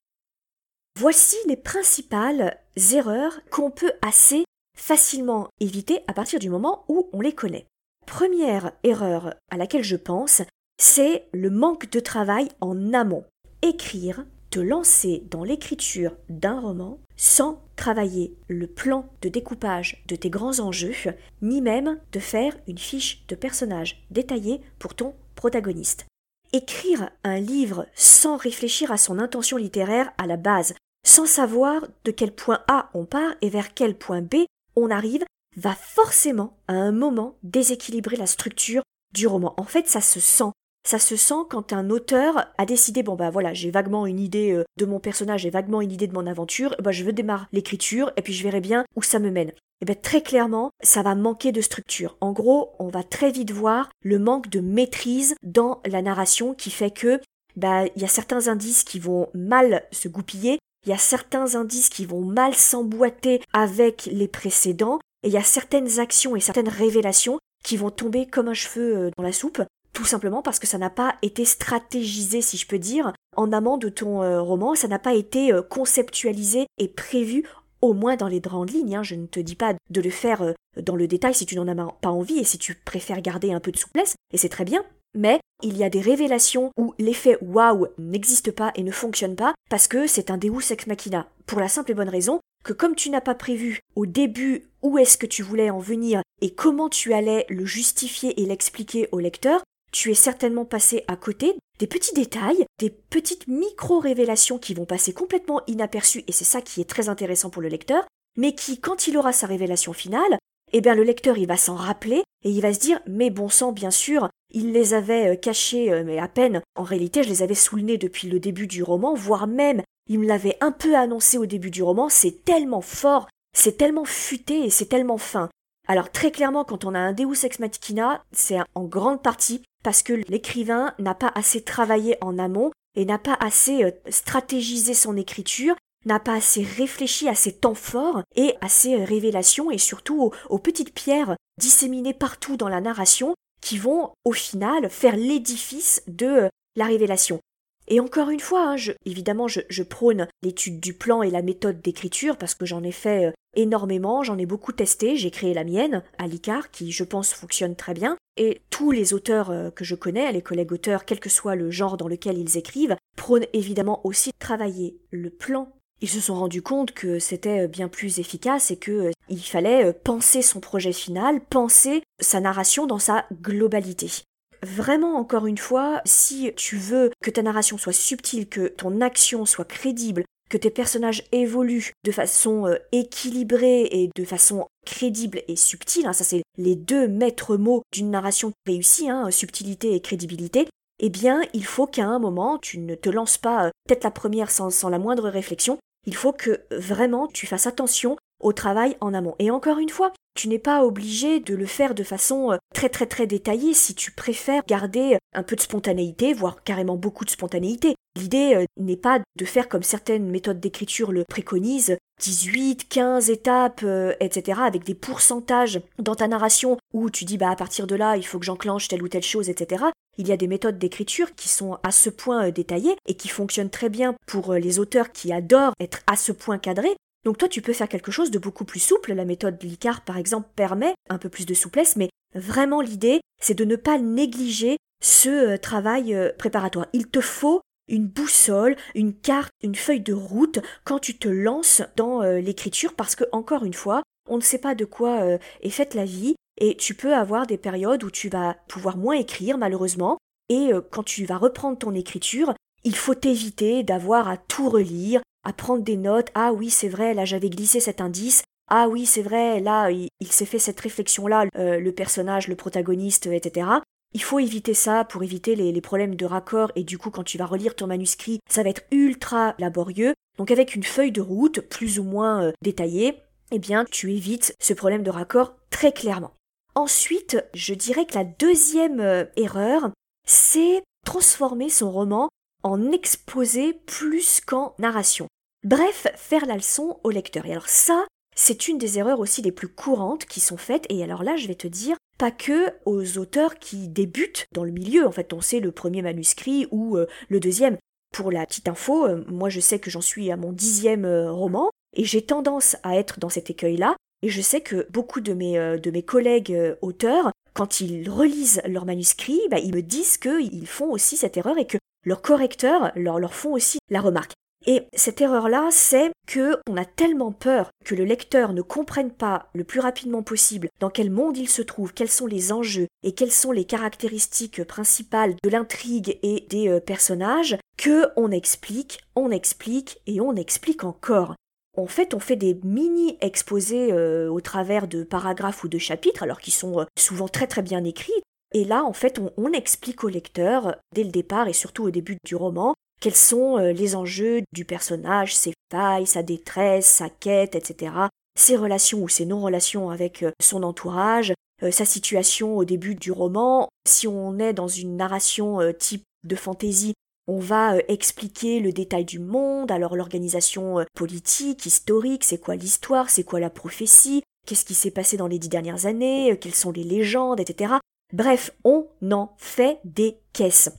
Voici 0.98 1.36
les 1.46 1.56
principales 1.56 2.58
erreurs 2.92 3.40
qu'on 3.50 3.70
peut 3.70 3.92
assez 4.02 4.44
facilement 4.76 5.48
éviter 5.60 6.00
à 6.06 6.12
partir 6.12 6.38
du 6.38 6.50
moment 6.50 6.84
où 6.88 7.08
on 7.12 7.20
les 7.20 7.34
connaît. 7.34 7.66
Première 8.06 8.72
erreur 8.82 9.34
à 9.50 9.56
laquelle 9.56 9.84
je 9.84 9.96
pense, 9.96 10.42
c'est 10.78 11.24
le 11.32 11.50
manque 11.50 11.90
de 11.90 12.00
travail 12.00 12.48
en 12.60 12.92
amont. 12.92 13.24
Écrire 13.62 14.24
te 14.52 14.60
lancer 14.60 15.24
dans 15.30 15.44
l'écriture 15.44 16.14
d'un 16.28 16.60
roman 16.60 16.98
sans 17.16 17.62
travailler 17.74 18.34
le 18.48 18.66
plan 18.66 19.08
de 19.22 19.30
découpage 19.30 20.04
de 20.06 20.14
tes 20.14 20.28
grands 20.28 20.60
enjeux, 20.60 20.92
ni 21.40 21.62
même 21.62 21.98
de 22.12 22.20
faire 22.20 22.54
une 22.68 22.78
fiche 22.78 23.24
de 23.28 23.34
personnage 23.34 24.04
détaillée 24.10 24.60
pour 24.78 24.94
ton 24.94 25.14
protagoniste. 25.36 26.04
Écrire 26.52 27.08
un 27.24 27.40
livre 27.40 27.86
sans 27.94 28.36
réfléchir 28.36 28.92
à 28.92 28.98
son 28.98 29.18
intention 29.18 29.56
littéraire 29.56 30.12
à 30.18 30.26
la 30.26 30.36
base, 30.36 30.74
sans 31.06 31.26
savoir 31.26 31.86
de 32.04 32.10
quel 32.10 32.32
point 32.32 32.60
A 32.68 32.90
on 32.92 33.06
part 33.06 33.32
et 33.40 33.48
vers 33.48 33.72
quel 33.72 33.96
point 33.96 34.20
B 34.20 34.44
on 34.76 34.90
arrive, 34.90 35.24
va 35.56 35.74
forcément 35.74 36.58
à 36.68 36.74
un 36.74 36.92
moment 36.92 37.36
déséquilibrer 37.42 38.16
la 38.16 38.26
structure 38.26 38.82
du 39.14 39.26
roman. 39.26 39.54
En 39.56 39.64
fait, 39.64 39.88
ça 39.88 40.02
se 40.02 40.20
sent 40.20 40.52
ça 40.84 40.98
se 40.98 41.16
sent 41.16 41.46
quand 41.48 41.72
un 41.72 41.90
auteur 41.90 42.46
a 42.58 42.66
décidé 42.66 43.02
bon 43.02 43.14
bah 43.14 43.30
voilà 43.30 43.54
j'ai 43.54 43.70
vaguement 43.70 44.06
une 44.06 44.18
idée 44.18 44.52
euh, 44.52 44.64
de 44.76 44.84
mon 44.84 45.00
personnage 45.00 45.42
j'ai 45.42 45.50
vaguement 45.50 45.80
une 45.80 45.92
idée 45.92 46.06
de 46.06 46.14
mon 46.14 46.26
aventure 46.26 46.74
bah 46.82 46.92
je 46.92 47.04
veux 47.04 47.12
démarrer 47.12 47.46
l'écriture 47.52 48.12
et 48.16 48.22
puis 48.22 48.32
je 48.32 48.42
verrai 48.42 48.60
bien 48.60 48.84
où 48.96 49.02
ça 49.02 49.18
me 49.18 49.30
mène. 49.30 49.50
Et 49.50 49.84
eh 49.84 49.84
bien 49.84 49.94
très 49.94 50.22
clairement 50.22 50.70
ça 50.82 51.02
va 51.02 51.14
manquer 51.14 51.52
de 51.52 51.60
structure. 51.60 52.16
En 52.20 52.32
gros 52.32 52.74
on 52.78 52.88
va 52.88 53.02
très 53.02 53.30
vite 53.30 53.50
voir 53.50 53.90
le 54.02 54.18
manque 54.18 54.48
de 54.48 54.60
maîtrise 54.60 55.34
dans 55.42 55.80
la 55.86 56.02
narration 56.02 56.54
qui 56.54 56.70
fait 56.70 56.92
que 56.92 57.20
bah 57.56 57.84
il 57.96 58.02
y 58.02 58.04
a 58.04 58.08
certains 58.08 58.48
indices 58.48 58.84
qui 58.84 58.98
vont 58.98 59.28
mal 59.34 59.84
se 59.92 60.08
goupiller 60.08 60.58
il 60.84 60.90
y 60.90 60.94
a 60.94 60.98
certains 60.98 61.54
indices 61.54 61.88
qui 61.90 62.06
vont 62.06 62.22
mal 62.22 62.54
s'emboîter 62.54 63.40
avec 63.52 64.08
les 64.10 64.26
précédents 64.26 64.98
et 65.22 65.28
il 65.28 65.32
y 65.32 65.36
a 65.36 65.42
certaines 65.42 66.00
actions 66.00 66.34
et 66.34 66.40
certaines 66.40 66.68
révélations 66.68 67.38
qui 67.62 67.76
vont 67.76 67.90
tomber 67.90 68.26
comme 68.26 68.48
un 68.48 68.54
cheveu 68.54 68.96
euh, 68.96 69.10
dans 69.16 69.22
la 69.22 69.32
soupe 69.32 69.62
tout 69.92 70.04
simplement 70.04 70.42
parce 70.42 70.58
que 70.58 70.66
ça 70.66 70.78
n'a 70.78 70.90
pas 70.90 71.16
été 71.22 71.44
stratégisé, 71.44 72.40
si 72.40 72.56
je 72.56 72.66
peux 72.66 72.78
dire, 72.78 73.12
en 73.36 73.52
amont 73.52 73.78
de 73.78 73.88
ton 73.88 74.22
euh, 74.22 74.40
roman, 74.40 74.74
ça 74.74 74.88
n'a 74.88 74.98
pas 74.98 75.14
été 75.14 75.52
euh, 75.52 75.62
conceptualisé 75.62 76.66
et 76.78 76.88
prévu 76.88 77.44
au 77.80 77.94
moins 77.94 78.16
dans 78.16 78.28
les 78.28 78.40
grandes 78.40 78.70
lignes. 78.70 78.96
Hein. 78.96 79.02
Je 79.02 79.14
ne 79.14 79.26
te 79.26 79.40
dis 79.40 79.56
pas 79.56 79.74
de 79.90 80.00
le 80.00 80.10
faire 80.10 80.42
euh, 80.42 80.52
dans 80.80 80.96
le 80.96 81.06
détail 81.06 81.34
si 81.34 81.46
tu 81.46 81.56
n'en 81.56 81.68
as 81.68 81.92
pas 82.00 82.10
envie 82.10 82.38
et 82.38 82.44
si 82.44 82.58
tu 82.58 82.74
préfères 82.74 83.20
garder 83.20 83.52
un 83.52 83.60
peu 83.60 83.72
de 83.72 83.78
souplesse, 83.78 84.14
et 84.32 84.38
c'est 84.38 84.48
très 84.48 84.64
bien. 84.64 84.84
Mais 85.14 85.40
il 85.62 85.76
y 85.76 85.84
a 85.84 85.90
des 85.90 86.00
révélations 86.00 86.70
où 86.78 86.94
l'effet 86.98 87.36
waouh 87.42 87.86
n'existe 87.98 88.50
pas 88.50 88.72
et 88.76 88.82
ne 88.82 88.90
fonctionne 88.90 89.36
pas 89.36 89.54
parce 89.68 89.86
que 89.86 90.06
c'est 90.06 90.30
un 90.30 90.38
Deus 90.38 90.72
ex 90.72 90.86
machina. 90.86 91.28
Pour 91.46 91.60
la 91.60 91.68
simple 91.68 91.90
et 91.90 91.94
bonne 91.94 92.08
raison 92.08 92.40
que 92.64 92.72
comme 92.72 92.94
tu 92.94 93.10
n'as 93.10 93.20
pas 93.20 93.34
prévu 93.34 93.80
au 93.94 94.06
début 94.06 94.70
où 94.80 94.96
est-ce 94.96 95.18
que 95.18 95.26
tu 95.26 95.42
voulais 95.42 95.68
en 95.68 95.80
venir 95.80 96.22
et 96.40 96.54
comment 96.54 96.88
tu 96.88 97.12
allais 97.12 97.44
le 97.50 97.66
justifier 97.66 98.40
et 98.40 98.46
l'expliquer 98.46 99.08
au 99.12 99.18
lecteur, 99.18 99.62
tu 99.92 100.10
es 100.10 100.14
certainement 100.14 100.64
passé 100.64 101.04
à 101.06 101.16
côté 101.16 101.54
des 101.78 101.86
petits 101.86 102.14
détails, 102.14 102.64
des 102.78 102.90
petites 102.90 103.46
micro-révélations 103.46 104.58
qui 104.58 104.74
vont 104.74 104.84
passer 104.84 105.12
complètement 105.12 105.62
inaperçues, 105.66 106.24
et 106.26 106.32
c'est 106.32 106.44
ça 106.44 106.60
qui 106.60 106.80
est 106.80 106.88
très 106.88 107.08
intéressant 107.08 107.50
pour 107.50 107.62
le 107.62 107.68
lecteur, 107.68 108.04
mais 108.36 108.54
qui, 108.54 108.80
quand 108.80 109.06
il 109.06 109.16
aura 109.16 109.32
sa 109.32 109.46
révélation 109.46 109.92
finale, 109.92 110.38
eh 110.72 110.80
bien 110.80 110.94
le 110.94 111.02
lecteur 111.02 111.38
il 111.38 111.46
va 111.46 111.56
s'en 111.56 111.74
rappeler 111.74 112.22
et 112.44 112.50
il 112.50 112.60
va 112.60 112.72
se 112.72 112.80
dire 112.80 113.00
mais 113.06 113.30
bon 113.30 113.48
sang 113.48 113.72
bien 113.72 113.90
sûr 113.90 114.28
il 114.54 114.72
les 114.72 114.94
avait 114.94 115.32
euh, 115.32 115.36
cachés 115.36 115.92
euh, 115.92 116.02
mais 116.04 116.18
à 116.18 116.28
peine. 116.28 116.62
En 116.76 116.82
réalité 116.82 117.22
je 117.22 117.28
les 117.28 117.42
avais 117.42 117.54
sous 117.54 117.76
le 117.76 117.82
nez 117.82 117.98
depuis 117.98 118.28
le 118.28 118.40
début 118.40 118.66
du 118.66 118.82
roman 118.82 119.14
voire 119.14 119.46
même 119.46 119.82
il 120.08 120.18
me 120.18 120.26
l'avait 120.26 120.56
un 120.60 120.72
peu 120.72 120.96
annoncé 120.96 121.38
au 121.38 121.46
début 121.46 121.70
du 121.70 121.82
roman 121.82 122.08
c'est 122.08 122.44
tellement 122.44 122.80
fort 122.80 123.28
c'est 123.54 123.76
tellement 123.76 124.04
futé 124.04 124.64
et 124.64 124.70
c'est 124.70 124.86
tellement 124.86 125.18
fin 125.18 125.48
alors 125.92 126.10
très 126.10 126.30
clairement 126.30 126.64
quand 126.64 126.86
on 126.86 126.94
a 126.94 126.98
un 126.98 127.12
Deus 127.12 127.44
ex 127.44 127.58
machina 127.58 128.24
c'est 128.32 128.56
en 128.74 128.84
grande 128.84 129.22
partie 129.22 129.62
parce 129.84 130.02
que 130.02 130.14
l'écrivain 130.14 130.94
n'a 130.98 131.14
pas 131.14 131.30
assez 131.34 131.62
travaillé 131.62 132.16
en 132.22 132.38
amont 132.38 132.70
et 132.94 133.04
n'a 133.04 133.18
pas 133.18 133.36
assez 133.40 133.84
euh, 133.84 133.90
stratégisé 134.08 134.94
son 134.94 135.18
écriture, 135.18 135.76
n'a 136.06 136.18
pas 136.18 136.32
assez 136.32 136.62
réfléchi 136.62 137.28
à 137.28 137.34
ses 137.34 137.52
temps 137.52 137.74
forts 137.74 138.22
et 138.36 138.54
à 138.62 138.70
ses 138.70 138.94
euh, 138.94 139.04
révélations 139.04 139.70
et 139.70 139.76
surtout 139.76 140.32
aux, 140.48 140.58
petites 140.58 140.94
pierres 140.94 141.36
disséminées 141.60 142.14
partout 142.14 142.56
dans 142.56 142.68
la 142.70 142.80
narration 142.80 143.34
qui 143.60 143.76
vont 143.76 144.12
au 144.24 144.32
final 144.32 144.88
faire 144.88 145.16
l'édifice 145.16 146.02
de 146.06 146.26
euh, 146.26 146.48
la 146.74 146.86
révélation. 146.86 147.38
Et 147.88 148.00
encore 148.00 148.30
une 148.30 148.40
fois, 148.40 148.74
hein, 148.74 148.92
évidemment, 149.04 149.48
je, 149.48 149.82
prône 149.82 150.28
l'étude 150.42 150.80
du 150.80 150.94
plan 150.94 151.22
et 151.22 151.30
la 151.30 151.42
méthode 151.42 151.80
d'écriture 151.80 152.36
parce 152.36 152.54
que 152.54 152.66
j'en 152.66 152.82
ai 152.82 152.92
fait 152.92 153.32
énormément, 153.54 154.22
j'en 154.22 154.38
ai 154.38 154.46
beaucoup 154.46 154.72
testé, 154.72 155.16
j'ai 155.16 155.30
créé 155.30 155.52
la 155.52 155.64
mienne, 155.64 156.02
à 156.18 156.26
l'ICAR, 156.26 156.70
qui 156.70 156.92
je 156.92 157.04
pense 157.04 157.32
fonctionne 157.32 157.76
très 157.76 157.94
bien, 157.94 158.16
et 158.36 158.62
tous 158.70 158.92
les 158.92 159.12
auteurs 159.12 159.50
euh, 159.50 159.70
que 159.70 159.84
je 159.84 159.94
connais, 159.94 160.32
les 160.32 160.42
collègues 160.42 160.72
auteurs, 160.72 161.04
quel 161.04 161.20
que 161.20 161.28
soit 161.28 161.54
le 161.54 161.70
genre 161.70 161.96
dans 161.96 162.08
lequel 162.08 162.38
ils 162.38 162.56
écrivent, 162.56 162.96
prônent 163.16 163.46
évidemment 163.52 164.00
aussi 164.04 164.30
travailler 164.38 164.96
le 165.10 165.28
plan. 165.28 165.70
Ils 166.00 166.08
se 166.08 166.20
sont 166.20 166.34
rendus 166.34 166.62
compte 166.62 166.92
que 166.92 167.18
c'était 167.18 167.68
bien 167.68 167.88
plus 167.88 168.18
efficace 168.18 168.70
et 168.70 168.76
que 168.76 168.90
euh, 168.90 169.10
il 169.28 169.42
fallait 169.42 169.84
euh, 169.84 169.92
penser 169.92 170.40
son 170.40 170.60
projet 170.60 170.92
final, 170.92 171.40
penser 171.44 172.02
sa 172.20 172.40
narration 172.40 172.86
dans 172.86 172.98
sa 172.98 173.26
globalité. 173.42 174.24
Vraiment, 174.62 175.16
encore 175.16 175.46
une 175.46 175.58
fois, 175.58 176.00
si 176.04 176.52
tu 176.54 176.76
veux 176.76 177.10
que 177.22 177.30
ta 177.30 177.42
narration 177.42 177.78
soit 177.78 177.92
subtile, 177.92 178.48
que 178.48 178.68
ton 178.68 179.00
action 179.00 179.44
soit 179.44 179.64
crédible, 179.64 180.24
que 180.52 180.56
tes 180.58 180.70
personnages 180.70 181.24
évoluent 181.32 181.92
de 182.04 182.12
façon 182.12 182.66
euh, 182.66 182.76
équilibrée 182.92 183.88
et 183.90 184.10
de 184.14 184.24
façon 184.24 184.66
crédible 184.86 185.42
et 185.48 185.56
subtile, 185.56 186.06
hein, 186.06 186.12
ça 186.12 186.24
c'est 186.24 186.42
les 186.58 186.76
deux 186.76 187.08
maîtres 187.08 187.56
mots 187.56 187.82
d'une 187.92 188.10
narration 188.10 188.52
réussie, 188.66 189.08
hein, 189.08 189.30
subtilité 189.30 189.94
et 189.94 190.00
crédibilité, 190.00 190.68
eh 191.00 191.08
bien 191.08 191.40
il 191.54 191.64
faut 191.64 191.86
qu'à 191.86 192.04
un 192.04 192.18
moment 192.18 192.58
tu 192.58 192.78
ne 192.78 192.94
te 192.94 193.08
lances 193.08 193.38
pas 193.38 193.66
euh, 193.66 193.70
peut-être 193.88 194.04
la 194.04 194.10
première 194.10 194.50
sans 194.50 194.88
la 194.90 194.98
moindre 194.98 195.30
réflexion, 195.30 195.78
il 196.06 196.14
faut 196.14 196.32
que 196.32 196.60
vraiment 196.70 197.28
tu 197.28 197.46
fasses 197.46 197.66
attention 197.66 198.16
au 198.42 198.52
travail 198.52 198.96
en 199.00 199.14
amont. 199.14 199.34
Et 199.38 199.50
encore 199.50 199.78
une 199.78 199.88
fois, 199.88 200.12
tu 200.34 200.48
n'es 200.48 200.58
pas 200.58 200.84
obligé 200.84 201.40
de 201.40 201.54
le 201.54 201.66
faire 201.66 201.94
de 201.94 202.02
façon 202.02 202.52
euh, 202.52 202.56
très 202.74 202.88
très 202.88 203.06
très 203.06 203.26
détaillée 203.26 203.74
si 203.74 203.94
tu 203.94 204.10
préfères 204.10 204.62
garder 204.66 205.18
un 205.34 205.42
peu 205.42 205.56
de 205.56 205.60
spontanéité, 205.60 206.32
voire 206.32 206.62
carrément 206.64 206.96
beaucoup 206.96 207.24
de 207.24 207.30
spontanéité. 207.30 207.94
L'idée 208.16 208.54
euh, 208.54 208.64
n'est 208.78 208.96
pas 208.96 209.20
de 209.36 209.44
faire 209.44 209.68
comme 209.68 209.82
certaines 209.82 210.30
méthodes 210.30 210.60
d'écriture 210.60 211.12
le 211.12 211.24
préconisent, 211.28 211.96
18, 212.20 212.88
15 212.88 213.30
étapes, 213.30 213.80
euh, 213.84 214.14
etc., 214.20 214.60
avec 214.64 214.84
des 214.84 214.94
pourcentages 214.94 215.80
dans 215.98 216.14
ta 216.14 216.28
narration 216.28 216.78
où 216.94 217.10
tu 217.10 217.24
dis 217.24 217.38
bah 217.38 217.50
à 217.50 217.56
partir 217.56 217.86
de 217.86 217.94
là 217.94 218.16
il 218.16 218.26
faut 218.26 218.38
que 218.38 218.46
j'enclenche 218.46 218.88
telle 218.88 219.02
ou 219.02 219.08
telle 219.08 219.22
chose, 219.22 219.50
etc. 219.50 219.84
Il 220.18 220.28
y 220.28 220.32
a 220.32 220.36
des 220.36 220.46
méthodes 220.46 220.78
d'écriture 220.78 221.34
qui 221.34 221.48
sont 221.48 221.78
à 221.82 221.90
ce 221.90 222.10
point 222.10 222.50
détaillées 222.50 222.96
et 223.06 223.14
qui 223.14 223.28
fonctionnent 223.28 223.70
très 223.70 223.88
bien 223.88 224.14
pour 224.26 224.52
les 224.54 224.78
auteurs 224.78 225.10
qui 225.10 225.32
adorent 225.32 225.72
être 225.80 226.00
à 226.06 226.16
ce 226.16 226.32
point 226.32 226.58
cadrés, 226.58 226.96
donc 227.24 227.38
toi, 227.38 227.48
tu 227.48 227.62
peux 227.62 227.72
faire 227.72 227.88
quelque 227.88 228.10
chose 228.10 228.30
de 228.30 228.38
beaucoup 228.38 228.64
plus 228.64 228.80
souple. 228.80 229.12
La 229.12 229.24
méthode 229.24 229.62
Licard, 229.62 230.04
par 230.04 230.16
exemple, 230.16 230.48
permet 230.56 230.94
un 231.08 231.18
peu 231.18 231.28
plus 231.28 231.46
de 231.46 231.54
souplesse, 231.54 231.96
mais 231.96 232.10
vraiment 232.34 232.80
l'idée, 232.80 233.20
c'est 233.40 233.54
de 233.54 233.64
ne 233.64 233.76
pas 233.76 233.98
négliger 233.98 234.78
ce 235.02 235.28
euh, 235.28 235.58
travail 235.58 236.14
euh, 236.14 236.30
préparatoire. 236.36 236.86
Il 236.92 237.08
te 237.08 237.20
faut 237.20 237.60
une 237.88 238.06
boussole, 238.06 238.76
une 238.94 239.14
carte, 239.14 239.50
une 239.62 239.74
feuille 239.74 240.00
de 240.00 240.12
route 240.12 240.60
quand 240.84 240.98
tu 240.98 241.16
te 241.16 241.28
lances 241.28 241.82
dans 241.96 242.22
euh, 242.22 242.38
l'écriture, 242.38 242.94
parce 242.94 243.14
que, 243.14 243.24
encore 243.32 243.64
une 243.64 243.74
fois, 243.74 244.02
on 244.28 244.36
ne 244.36 244.42
sait 244.42 244.58
pas 244.58 244.74
de 244.74 244.84
quoi 244.84 245.38
est 245.62 245.70
faite 245.70 245.94
la 245.94 246.04
vie, 246.04 246.36
et 246.60 246.76
tu 246.76 246.94
peux 246.94 247.12
avoir 247.12 247.44
des 247.44 247.58
périodes 247.58 248.04
où 248.04 248.10
tu 248.10 248.28
vas 248.28 248.56
pouvoir 248.68 248.96
moins 248.96 249.16
écrire, 249.16 249.58
malheureusement, 249.58 250.16
et 250.48 250.70
quand 250.92 251.02
tu 251.02 251.24
vas 251.24 251.38
reprendre 251.38 251.76
ton 251.76 251.92
écriture, 251.92 252.54
il 252.84 252.94
faut 252.94 253.16
éviter 253.24 253.82
d'avoir 253.82 254.28
à 254.28 254.36
tout 254.36 254.68
relire, 254.68 255.22
à 255.44 255.52
prendre 255.52 255.82
des 255.82 255.96
notes. 255.96 256.28
Ah 256.34 256.52
oui, 256.52 256.70
c'est 256.70 256.88
vrai, 256.88 257.14
là 257.14 257.24
j'avais 257.24 257.50
glissé 257.50 257.80
cet 257.80 258.00
indice. 258.00 258.42
Ah 258.70 258.88
oui, 258.88 259.06
c'est 259.06 259.22
vrai, 259.22 259.60
là 259.60 259.90
il, 259.90 260.08
s'est 260.30 260.46
fait 260.46 260.58
cette 260.58 260.80
réflexion-là, 260.80 261.46
euh, 261.56 261.78
le 261.78 261.92
personnage, 261.92 262.48
le 262.48 262.56
protagoniste, 262.56 263.26
etc. 263.26 263.66
Il 264.14 264.22
faut 264.22 264.38
éviter 264.38 264.74
ça 264.74 265.04
pour 265.04 265.22
éviter 265.22 265.56
les, 265.56 265.80
problèmes 265.80 266.16
de 266.16 266.26
raccord 266.26 266.70
et 266.76 266.84
du 266.84 266.98
coup 266.98 267.10
quand 267.10 267.24
tu 267.24 267.38
vas 267.38 267.46
relire 267.46 267.74
ton 267.74 267.86
manuscrit, 267.86 268.40
ça 268.48 268.62
va 268.62 268.68
être 268.70 268.82
ultra 268.90 269.54
laborieux. 269.58 270.14
Donc 270.38 270.50
avec 270.50 270.74
une 270.74 270.84
feuille 270.84 271.12
de 271.12 271.20
route 271.20 271.60
plus 271.60 271.98
ou 271.98 272.04
moins 272.04 272.44
euh, 272.44 272.52
détaillée, 272.62 273.22
eh 273.50 273.58
bien 273.58 273.84
tu 273.84 274.12
évites 274.12 274.54
ce 274.60 274.74
problème 274.74 275.02
de 275.02 275.10
raccord 275.10 275.54
très 275.70 275.92
clairement. 275.92 276.34
Ensuite, 276.74 277.36
je 277.54 277.74
dirais 277.74 278.06
que 278.06 278.14
la 278.14 278.24
deuxième 278.24 279.00
euh, 279.00 279.24
erreur, 279.36 279.90
c'est 280.26 280.82
transformer 281.04 281.68
son 281.68 281.90
roman 281.90 282.28
en 282.62 282.92
exposé 282.92 283.74
plus 283.86 284.40
qu'en 284.40 284.74
narration. 284.78 285.26
Bref, 285.64 286.06
faire 286.16 286.46
la 286.46 286.56
leçon 286.56 286.98
au 287.04 287.10
lecteur. 287.10 287.46
Et 287.46 287.52
alors 287.52 287.68
ça, 287.68 288.06
c'est 288.34 288.68
une 288.68 288.78
des 288.78 288.98
erreurs 288.98 289.20
aussi 289.20 289.42
les 289.42 289.52
plus 289.52 289.68
courantes 289.68 290.24
qui 290.24 290.40
sont 290.40 290.56
faites. 290.56 290.86
Et 290.88 291.02
alors 291.02 291.22
là, 291.22 291.36
je 291.36 291.46
vais 291.46 291.54
te 291.54 291.68
dire, 291.68 291.96
pas 292.18 292.30
que 292.30 292.72
aux 292.84 293.18
auteurs 293.18 293.58
qui 293.58 293.88
débutent 293.88 294.46
dans 294.52 294.64
le 294.64 294.72
milieu. 294.72 295.06
En 295.06 295.12
fait, 295.12 295.32
on 295.32 295.40
sait 295.40 295.60
le 295.60 295.72
premier 295.72 296.02
manuscrit 296.02 296.66
ou 296.70 296.96
euh, 296.96 297.06
le 297.28 297.40
deuxième. 297.40 297.78
Pour 298.12 298.30
la 298.30 298.44
petite 298.46 298.68
info, 298.68 299.06
euh, 299.06 299.24
moi 299.26 299.48
je 299.48 299.60
sais 299.60 299.78
que 299.78 299.90
j'en 299.90 300.00
suis 300.00 300.30
à 300.30 300.36
mon 300.36 300.52
dixième 300.52 301.04
euh, 301.04 301.32
roman 301.32 301.70
et 301.96 302.04
j'ai 302.04 302.22
tendance 302.22 302.76
à 302.82 302.96
être 302.96 303.20
dans 303.20 303.28
cet 303.28 303.50
écueil-là. 303.50 303.96
Et 304.22 304.28
je 304.28 304.40
sais 304.40 304.60
que 304.60 304.86
beaucoup 304.90 305.20
de 305.20 305.32
mes, 305.32 305.54
de 305.78 305.90
mes 305.90 306.04
collègues 306.04 306.56
auteurs, 306.80 307.32
quand 307.54 307.80
ils 307.80 308.08
relisent 308.08 308.62
leur 308.66 308.84
manuscrit, 308.84 309.40
bah, 309.50 309.58
ils 309.58 309.74
me 309.74 309.82
disent 309.82 310.16
qu'ils 310.16 310.68
font 310.68 310.92
aussi 310.92 311.16
cette 311.16 311.36
erreur 311.36 311.58
et 311.58 311.66
que 311.66 311.78
leurs 312.04 312.22
correcteurs 312.22 312.92
leur, 312.94 313.34
font 313.34 313.52
aussi 313.52 313.78
la 313.90 314.00
remarque. 314.00 314.32
Et 314.66 314.82
cette 314.94 315.20
erreur-là, 315.20 315.68
c'est 315.72 316.12
que 316.26 316.56
on 316.68 316.76
a 316.76 316.84
tellement 316.84 317.32
peur 317.32 317.70
que 317.84 317.96
le 317.96 318.04
lecteur 318.04 318.52
ne 318.52 318.62
comprenne 318.62 319.10
pas 319.10 319.48
le 319.54 319.64
plus 319.64 319.80
rapidement 319.80 320.22
possible 320.22 320.68
dans 320.78 320.90
quel 320.90 321.10
monde 321.10 321.36
il 321.36 321.48
se 321.48 321.62
trouve, 321.62 321.92
quels 321.92 322.08
sont 322.08 322.26
les 322.26 322.52
enjeux 322.52 322.86
et 323.02 323.12
quelles 323.12 323.32
sont 323.32 323.50
les 323.50 323.64
caractéristiques 323.64 324.62
principales 324.64 325.34
de 325.42 325.50
l'intrigue 325.50 326.18
et 326.22 326.46
des 326.48 326.68
euh, 326.68 326.78
personnages, 326.78 327.56
que 327.76 328.06
on 328.16 328.30
explique, 328.30 329.00
on 329.16 329.30
explique 329.32 329.98
et 330.06 330.20
on 330.20 330.36
explique 330.36 330.84
encore. 330.84 331.34
En 331.76 331.86
fait, 331.86 332.14
on 332.14 332.20
fait 332.20 332.36
des 332.36 332.58
mini 332.62 333.16
exposés 333.20 333.92
euh, 333.92 334.30
au 334.30 334.40
travers 334.40 334.86
de 334.86 335.04
paragraphes 335.04 335.64
ou 335.64 335.68
de 335.68 335.78
chapitres, 335.78 336.22
alors 336.22 336.40
qu'ils 336.40 336.52
sont 336.52 336.80
euh, 336.80 336.84
souvent 336.98 337.28
très 337.28 337.46
très 337.46 337.62
bien 337.62 337.82
écrits, 337.82 338.12
et 338.54 338.64
là, 338.64 338.84
en 338.84 338.92
fait, 338.92 339.20
on, 339.36 339.52
explique 339.52 340.04
au 340.04 340.08
lecteur, 340.08 340.76
dès 340.94 341.04
le 341.04 341.10
départ 341.10 341.48
et 341.48 341.52
surtout 341.52 341.84
au 341.84 341.90
début 341.90 342.16
du 342.24 342.36
roman, 342.36 342.74
quels 343.00 343.14
sont 343.14 343.58
euh, 343.58 343.72
les 343.72 343.96
enjeux 343.96 344.42
du 344.52 344.64
personnage, 344.64 345.36
ses 345.36 345.54
failles, 345.70 346.06
sa 346.06 346.22
détresse, 346.22 346.86
sa 346.86 347.10
quête, 347.10 347.54
etc., 347.54 347.92
ses 348.38 348.56
relations 348.56 349.02
ou 349.02 349.08
ses 349.08 349.26
non-relations 349.26 349.90
avec 349.90 350.22
euh, 350.22 350.30
son 350.40 350.62
entourage, 350.62 351.34
euh, 351.62 351.70
sa 351.70 351.84
situation 351.84 352.56
au 352.56 352.64
début 352.64 352.94
du 352.94 353.12
roman. 353.12 353.68
Si 353.86 354.06
on 354.06 354.38
est 354.38 354.52
dans 354.52 354.68
une 354.68 354.96
narration 354.96 355.60
type 355.78 356.04
de 356.24 356.36
fantaisie, 356.36 356.94
on 357.26 357.38
va 357.38 357.76
expliquer 357.88 358.60
le 358.60 358.72
détail 358.72 359.04
du 359.04 359.18
monde, 359.18 359.70
alors 359.70 359.96
l'organisation 359.96 360.84
politique, 360.94 361.66
historique, 361.66 362.24
c'est 362.24 362.38
quoi 362.38 362.56
l'histoire, 362.56 363.10
c'est 363.10 363.24
quoi 363.24 363.40
la 363.40 363.50
prophétie, 363.50 364.22
qu'est-ce 364.46 364.64
qui 364.64 364.74
s'est 364.74 364.90
passé 364.90 365.16
dans 365.16 365.28
les 365.28 365.38
dix 365.38 365.48
dernières 365.48 365.86
années, 365.86 366.36
quelles 366.40 366.54
sont 366.54 366.72
les 366.72 366.84
légendes, 366.84 367.40
etc. 367.40 367.74
Bref, 368.12 368.50
on 368.64 368.86
en 369.10 369.34
fait 369.38 369.78
des 369.84 370.18
caisses. 370.34 370.70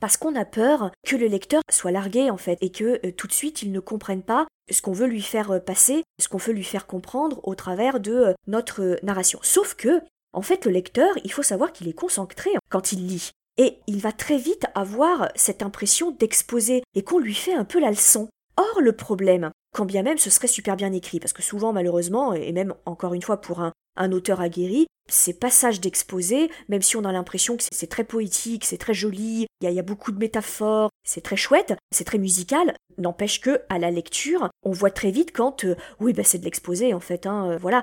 Parce 0.00 0.16
qu'on 0.16 0.34
a 0.34 0.44
peur 0.44 0.90
que 1.06 1.14
le 1.14 1.28
lecteur 1.28 1.62
soit 1.70 1.92
largué 1.92 2.28
en 2.28 2.36
fait 2.36 2.58
et 2.60 2.72
que 2.72 3.00
euh, 3.06 3.12
tout 3.12 3.28
de 3.28 3.32
suite 3.32 3.62
il 3.62 3.70
ne 3.70 3.78
comprenne 3.78 4.22
pas 4.22 4.48
ce 4.68 4.82
qu'on 4.82 4.92
veut 4.92 5.06
lui 5.06 5.22
faire 5.22 5.52
euh, 5.52 5.60
passer, 5.60 6.02
ce 6.20 6.28
qu'on 6.28 6.38
veut 6.38 6.52
lui 6.52 6.64
faire 6.64 6.88
comprendre 6.88 7.40
au 7.44 7.54
travers 7.54 8.00
de 8.00 8.12
euh, 8.12 8.32
notre 8.48 8.98
narration. 9.04 9.38
Sauf 9.42 9.74
que, 9.74 10.02
en 10.32 10.42
fait, 10.42 10.64
le 10.64 10.72
lecteur, 10.72 11.10
il 11.22 11.30
faut 11.30 11.44
savoir 11.44 11.72
qu'il 11.72 11.86
est 11.86 11.92
concentré 11.92 12.50
quand 12.68 12.90
il 12.90 13.06
lit. 13.06 13.30
Et 13.58 13.78
il 13.86 14.00
va 14.00 14.10
très 14.10 14.38
vite 14.38 14.64
avoir 14.74 15.28
cette 15.36 15.62
impression 15.62 16.10
d'exposer 16.10 16.82
et 16.94 17.04
qu'on 17.04 17.18
lui 17.20 17.34
fait 17.34 17.54
un 17.54 17.64
peu 17.64 17.78
la 17.78 17.90
leçon. 17.90 18.28
Or, 18.56 18.80
le 18.80 18.92
problème, 18.92 19.50
quand 19.72 19.84
bien 19.84 20.02
même 20.02 20.18
ce 20.18 20.30
serait 20.30 20.48
super 20.48 20.74
bien 20.76 20.92
écrit, 20.92 21.20
parce 21.20 21.32
que 21.32 21.42
souvent, 21.42 21.72
malheureusement, 21.72 22.32
et 22.32 22.52
même 22.52 22.74
encore 22.86 23.14
une 23.14 23.22
fois 23.22 23.40
pour 23.40 23.60
un, 23.60 23.71
un 23.96 24.12
auteur 24.12 24.40
aguerri, 24.40 24.86
ces 25.08 25.34
passages 25.34 25.80
d'exposé, 25.80 26.50
même 26.68 26.82
si 26.82 26.96
on 26.96 27.04
a 27.04 27.12
l'impression 27.12 27.56
que 27.56 27.64
c'est 27.70 27.88
très 27.88 28.04
poétique, 28.04 28.64
c'est 28.64 28.78
très 28.78 28.94
joli, 28.94 29.46
il 29.60 29.70
y, 29.70 29.78
a 29.78 29.82
beaucoup 29.82 30.12
de 30.12 30.18
métaphores, 30.18 30.90
c'est 31.04 31.20
très 31.20 31.36
chouette, 31.36 31.74
c'est 31.90 32.04
très 32.04 32.18
musical, 32.18 32.74
n'empêche 32.98 33.40
que 33.40 33.60
à 33.68 33.78
la 33.78 33.90
lecture, 33.90 34.48
on 34.62 34.72
voit 34.72 34.90
très 34.90 35.10
vite 35.10 35.32
quand 35.32 35.64
euh, 35.64 35.76
oui, 36.00 36.12
bah, 36.12 36.24
c'est 36.24 36.38
de 36.38 36.44
l'exposé 36.44 36.94
en 36.94 37.00
fait, 37.00 37.26
hein, 37.26 37.50
euh, 37.50 37.56
voilà. 37.58 37.82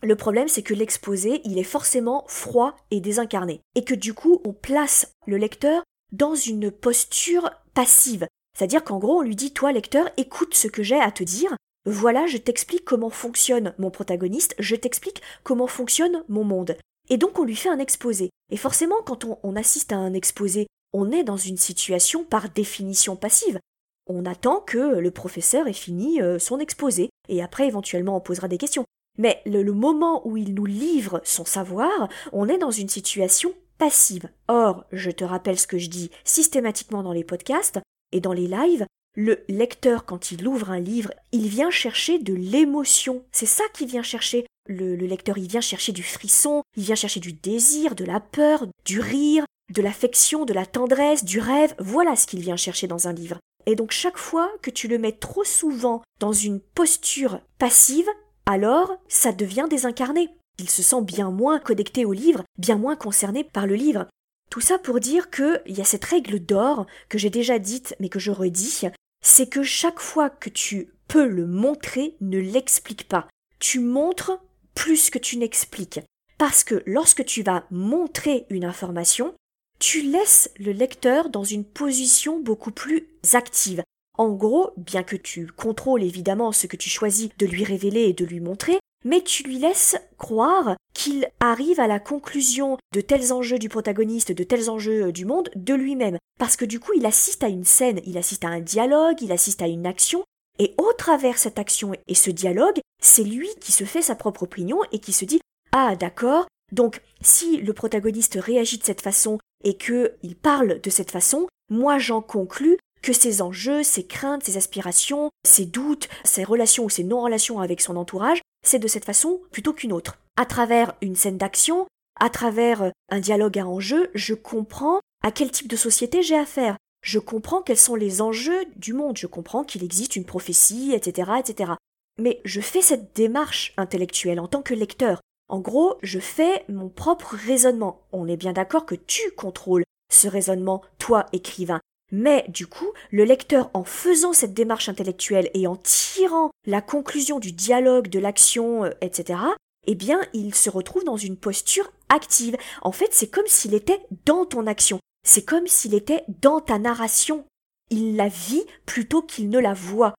Le 0.00 0.14
problème, 0.14 0.46
c'est 0.46 0.62
que 0.62 0.74
l'exposé, 0.74 1.40
il 1.44 1.58
est 1.58 1.64
forcément 1.64 2.24
froid 2.28 2.76
et 2.92 3.00
désincarné, 3.00 3.60
et 3.74 3.82
que 3.82 3.94
du 3.94 4.14
coup, 4.14 4.40
on 4.44 4.52
place 4.52 5.12
le 5.26 5.36
lecteur 5.36 5.82
dans 6.12 6.36
une 6.36 6.70
posture 6.70 7.50
passive. 7.74 8.26
C'est-à-dire 8.56 8.84
qu'en 8.84 8.98
gros, 8.98 9.18
on 9.18 9.22
lui 9.22 9.36
dit, 9.36 9.52
toi, 9.52 9.72
lecteur, 9.72 10.08
écoute 10.16 10.54
ce 10.54 10.68
que 10.68 10.82
j'ai 10.82 11.00
à 11.00 11.10
te 11.10 11.24
dire, 11.24 11.56
voilà, 11.90 12.26
je 12.26 12.36
t'explique 12.36 12.84
comment 12.84 13.10
fonctionne 13.10 13.74
mon 13.78 13.90
protagoniste, 13.90 14.54
je 14.58 14.76
t'explique 14.76 15.22
comment 15.42 15.66
fonctionne 15.66 16.22
mon 16.28 16.44
monde. 16.44 16.76
Et 17.08 17.16
donc 17.16 17.38
on 17.38 17.44
lui 17.44 17.56
fait 17.56 17.68
un 17.68 17.78
exposé. 17.78 18.30
Et 18.50 18.56
forcément, 18.56 19.02
quand 19.04 19.24
on, 19.42 19.56
assiste 19.56 19.92
à 19.92 19.96
un 19.96 20.12
exposé, 20.12 20.66
on 20.92 21.10
est 21.10 21.24
dans 21.24 21.36
une 21.36 21.56
situation 21.56 22.24
par 22.24 22.50
définition 22.50 23.16
passive. 23.16 23.58
On 24.06 24.24
attend 24.24 24.60
que 24.60 24.98
le 24.98 25.10
professeur 25.10 25.68
ait 25.68 25.72
fini 25.72 26.20
euh, 26.20 26.38
son 26.38 26.58
exposé, 26.58 27.10
et 27.28 27.42
après 27.42 27.66
éventuellement 27.66 28.16
on 28.16 28.20
posera 28.20 28.48
des 28.48 28.58
questions. 28.58 28.84
Mais 29.18 29.42
le, 29.46 29.62
le 29.62 29.72
moment 29.72 30.26
où 30.26 30.36
il 30.36 30.54
nous 30.54 30.66
livre 30.66 31.20
son 31.24 31.44
savoir, 31.44 32.08
on 32.32 32.48
est 32.48 32.58
dans 32.58 32.70
une 32.70 32.88
situation 32.88 33.52
passive. 33.78 34.28
Or, 34.48 34.84
je 34.92 35.10
te 35.10 35.24
rappelle 35.24 35.58
ce 35.58 35.66
que 35.66 35.78
je 35.78 35.88
dis 35.88 36.10
systématiquement 36.24 37.02
dans 37.02 37.12
les 37.12 37.24
podcasts 37.24 37.80
et 38.12 38.20
dans 38.20 38.32
les 38.32 38.46
lives, 38.46 38.86
le 39.18 39.42
lecteur, 39.48 40.04
quand 40.04 40.30
il 40.30 40.46
ouvre 40.46 40.70
un 40.70 40.78
livre, 40.78 41.10
il 41.32 41.48
vient 41.48 41.72
chercher 41.72 42.20
de 42.20 42.34
l'émotion. 42.34 43.24
C'est 43.32 43.46
ça 43.46 43.64
qu'il 43.74 43.88
vient 43.88 44.04
chercher. 44.04 44.46
Le, 44.68 44.94
lecteur, 44.94 45.38
il 45.38 45.48
vient 45.48 45.60
chercher 45.60 45.90
du 45.90 46.04
frisson, 46.04 46.62
il 46.76 46.84
vient 46.84 46.94
chercher 46.94 47.18
du 47.18 47.32
désir, 47.32 47.96
de 47.96 48.04
la 48.04 48.20
peur, 48.20 48.68
du 48.84 49.00
rire, 49.00 49.44
de 49.74 49.82
l'affection, 49.82 50.44
de 50.44 50.52
la 50.52 50.66
tendresse, 50.66 51.24
du 51.24 51.40
rêve. 51.40 51.74
Voilà 51.80 52.14
ce 52.14 52.28
qu'il 52.28 52.38
vient 52.38 52.54
chercher 52.54 52.86
dans 52.86 53.08
un 53.08 53.12
livre. 53.12 53.40
Et 53.66 53.74
donc 53.74 53.90
chaque 53.90 54.18
fois 54.18 54.52
que 54.62 54.70
tu 54.70 54.86
le 54.86 54.98
mets 54.98 55.10
trop 55.10 55.42
souvent 55.42 56.00
dans 56.20 56.32
une 56.32 56.60
posture 56.60 57.40
passive, 57.58 58.08
alors 58.46 58.98
ça 59.08 59.32
devient 59.32 59.66
désincarné. 59.68 60.28
Il 60.60 60.70
se 60.70 60.84
sent 60.84 61.02
bien 61.02 61.32
moins 61.32 61.58
connecté 61.58 62.04
au 62.04 62.12
livre, 62.12 62.44
bien 62.56 62.76
moins 62.76 62.94
concerné 62.94 63.42
par 63.42 63.66
le 63.66 63.74
livre. 63.74 64.06
Tout 64.48 64.60
ça 64.60 64.78
pour 64.78 65.00
dire 65.00 65.28
qu'il 65.30 65.60
y 65.66 65.80
a 65.80 65.84
cette 65.84 66.04
règle 66.04 66.38
d'or 66.38 66.86
que 67.08 67.18
j'ai 67.18 67.30
déjà 67.30 67.58
dite 67.58 67.96
mais 67.98 68.08
que 68.08 68.20
je 68.20 68.30
redis, 68.30 68.86
c'est 69.20 69.48
que 69.48 69.62
chaque 69.62 70.00
fois 70.00 70.30
que 70.30 70.50
tu 70.50 70.92
peux 71.08 71.26
le 71.26 71.46
montrer, 71.46 72.16
ne 72.20 72.38
l'explique 72.38 73.08
pas. 73.08 73.28
Tu 73.58 73.80
montres 73.80 74.40
plus 74.74 75.10
que 75.10 75.18
tu 75.18 75.38
n'expliques. 75.38 76.00
Parce 76.38 76.62
que 76.62 76.82
lorsque 76.86 77.24
tu 77.24 77.42
vas 77.42 77.64
montrer 77.70 78.46
une 78.48 78.64
information, 78.64 79.34
tu 79.80 80.02
laisses 80.02 80.50
le 80.58 80.72
lecteur 80.72 81.30
dans 81.30 81.44
une 81.44 81.64
position 81.64 82.40
beaucoup 82.40 82.70
plus 82.70 83.08
active. 83.32 83.82
En 84.16 84.30
gros, 84.30 84.72
bien 84.76 85.02
que 85.02 85.16
tu 85.16 85.46
contrôles 85.46 86.02
évidemment 86.02 86.52
ce 86.52 86.66
que 86.66 86.76
tu 86.76 86.90
choisis 86.90 87.30
de 87.38 87.46
lui 87.46 87.64
révéler 87.64 88.02
et 88.02 88.12
de 88.12 88.24
lui 88.24 88.40
montrer, 88.40 88.78
mais 89.04 89.20
tu 89.22 89.42
lui 89.42 89.58
laisses 89.58 89.96
croire 90.16 90.76
qu'il 90.94 91.28
arrive 91.40 91.80
à 91.80 91.86
la 91.86 92.00
conclusion 92.00 92.76
de 92.92 93.00
tels 93.00 93.32
enjeux 93.32 93.58
du 93.58 93.68
protagoniste, 93.68 94.32
de 94.32 94.44
tels 94.44 94.70
enjeux 94.70 95.06
euh, 95.06 95.12
du 95.12 95.24
monde, 95.24 95.50
de 95.54 95.74
lui-même. 95.74 96.18
Parce 96.38 96.56
que 96.56 96.64
du 96.64 96.80
coup, 96.80 96.92
il 96.96 97.06
assiste 97.06 97.42
à 97.44 97.48
une 97.48 97.64
scène, 97.64 98.00
il 98.04 98.18
assiste 98.18 98.44
à 98.44 98.48
un 98.48 98.60
dialogue, 98.60 99.22
il 99.22 99.32
assiste 99.32 99.62
à 99.62 99.68
une 99.68 99.86
action, 99.86 100.24
et 100.58 100.74
au 100.78 100.92
travers 100.92 101.38
cette 101.38 101.58
action 101.58 101.92
et 102.06 102.14
ce 102.14 102.30
dialogue, 102.30 102.80
c'est 103.00 103.24
lui 103.24 103.48
qui 103.60 103.72
se 103.72 103.84
fait 103.84 104.02
sa 104.02 104.16
propre 104.16 104.42
opinion 104.42 104.80
et 104.92 104.98
qui 104.98 105.12
se 105.12 105.24
dit 105.24 105.40
Ah 105.72 105.94
d'accord, 105.94 106.46
donc 106.72 107.00
si 107.20 107.58
le 107.58 107.72
protagoniste 107.72 108.38
réagit 108.40 108.78
de 108.78 108.84
cette 108.84 109.00
façon 109.00 109.38
et 109.64 109.76
qu'il 109.76 110.36
parle 110.42 110.80
de 110.80 110.90
cette 110.90 111.10
façon, 111.10 111.46
moi 111.70 111.98
j'en 111.98 112.22
conclus 112.22 112.78
que 113.02 113.12
ses 113.12 113.42
enjeux, 113.42 113.82
ses 113.82 114.06
craintes, 114.06 114.44
ses 114.44 114.56
aspirations, 114.56 115.30
ses 115.44 115.66
doutes, 115.66 116.08
ses 116.24 116.44
relations 116.44 116.84
ou 116.84 116.90
ses 116.90 117.04
non-relations 117.04 117.60
avec 117.60 117.80
son 117.80 117.96
entourage, 117.96 118.40
c'est 118.64 118.78
de 118.78 118.88
cette 118.88 119.04
façon 119.04 119.40
plutôt 119.50 119.72
qu'une 119.72 119.92
autre. 119.92 120.18
À 120.36 120.46
travers 120.46 120.94
une 121.00 121.16
scène 121.16 121.38
d'action, 121.38 121.86
à 122.20 122.30
travers 122.30 122.82
euh, 122.82 122.90
un 123.10 123.20
dialogue 123.20 123.58
à 123.58 123.66
enjeu, 123.66 124.10
je 124.14 124.34
comprends 124.34 125.00
à 125.24 125.32
quel 125.32 125.50
type 125.50 125.68
de 125.68 125.76
société 125.76 126.22
j'ai 126.22 126.36
affaire. 126.36 126.76
Je 127.02 127.18
comprends 127.18 127.62
quels 127.62 127.78
sont 127.78 127.94
les 127.94 128.20
enjeux 128.20 128.64
du 128.76 128.92
monde. 128.92 129.16
Je 129.16 129.26
comprends 129.26 129.64
qu'il 129.64 129.84
existe 129.84 130.16
une 130.16 130.24
prophétie, 130.24 130.92
etc., 130.92 131.32
etc. 131.38 131.72
Mais 132.18 132.40
je 132.44 132.60
fais 132.60 132.82
cette 132.82 133.14
démarche 133.14 133.72
intellectuelle 133.76 134.40
en 134.40 134.48
tant 134.48 134.62
que 134.62 134.74
lecteur. 134.74 135.20
En 135.48 135.60
gros, 135.60 135.96
je 136.02 136.18
fais 136.18 136.64
mon 136.68 136.88
propre 136.88 137.34
raisonnement. 137.34 138.02
On 138.12 138.28
est 138.28 138.36
bien 138.36 138.52
d'accord 138.52 138.84
que 138.84 138.96
tu 138.96 139.30
contrôles 139.36 139.84
ce 140.10 140.28
raisonnement, 140.28 140.82
toi, 140.98 141.26
écrivain. 141.32 141.80
Mais 142.10 142.44
du 142.48 142.66
coup, 142.66 142.90
le 143.10 143.24
lecteur, 143.24 143.70
en 143.74 143.84
faisant 143.84 144.32
cette 144.32 144.54
démarche 144.54 144.88
intellectuelle 144.88 145.50
et 145.54 145.66
en 145.66 145.76
tirant 145.76 146.50
la 146.66 146.80
conclusion 146.80 147.38
du 147.38 147.52
dialogue, 147.52 148.08
de 148.08 148.18
l'action, 148.18 148.84
euh, 148.84 148.90
etc., 149.00 149.40
eh 149.86 149.94
bien, 149.94 150.20
il 150.34 150.54
se 150.54 150.70
retrouve 150.70 151.04
dans 151.04 151.16
une 151.16 151.36
posture 151.36 151.90
active. 152.08 152.56
En 152.82 152.92
fait, 152.92 153.08
c'est 153.12 153.30
comme 153.30 153.46
s'il 153.46 153.74
était 153.74 154.00
dans 154.26 154.44
ton 154.44 154.66
action. 154.66 155.00
C'est 155.26 155.44
comme 155.44 155.66
s'il 155.66 155.94
était 155.94 156.24
dans 156.40 156.60
ta 156.60 156.78
narration. 156.78 157.44
Il 157.90 158.16
la 158.16 158.28
vit 158.28 158.64
plutôt 158.86 159.22
qu'il 159.22 159.48
ne 159.48 159.58
la 159.58 159.74
voit. 159.74 160.14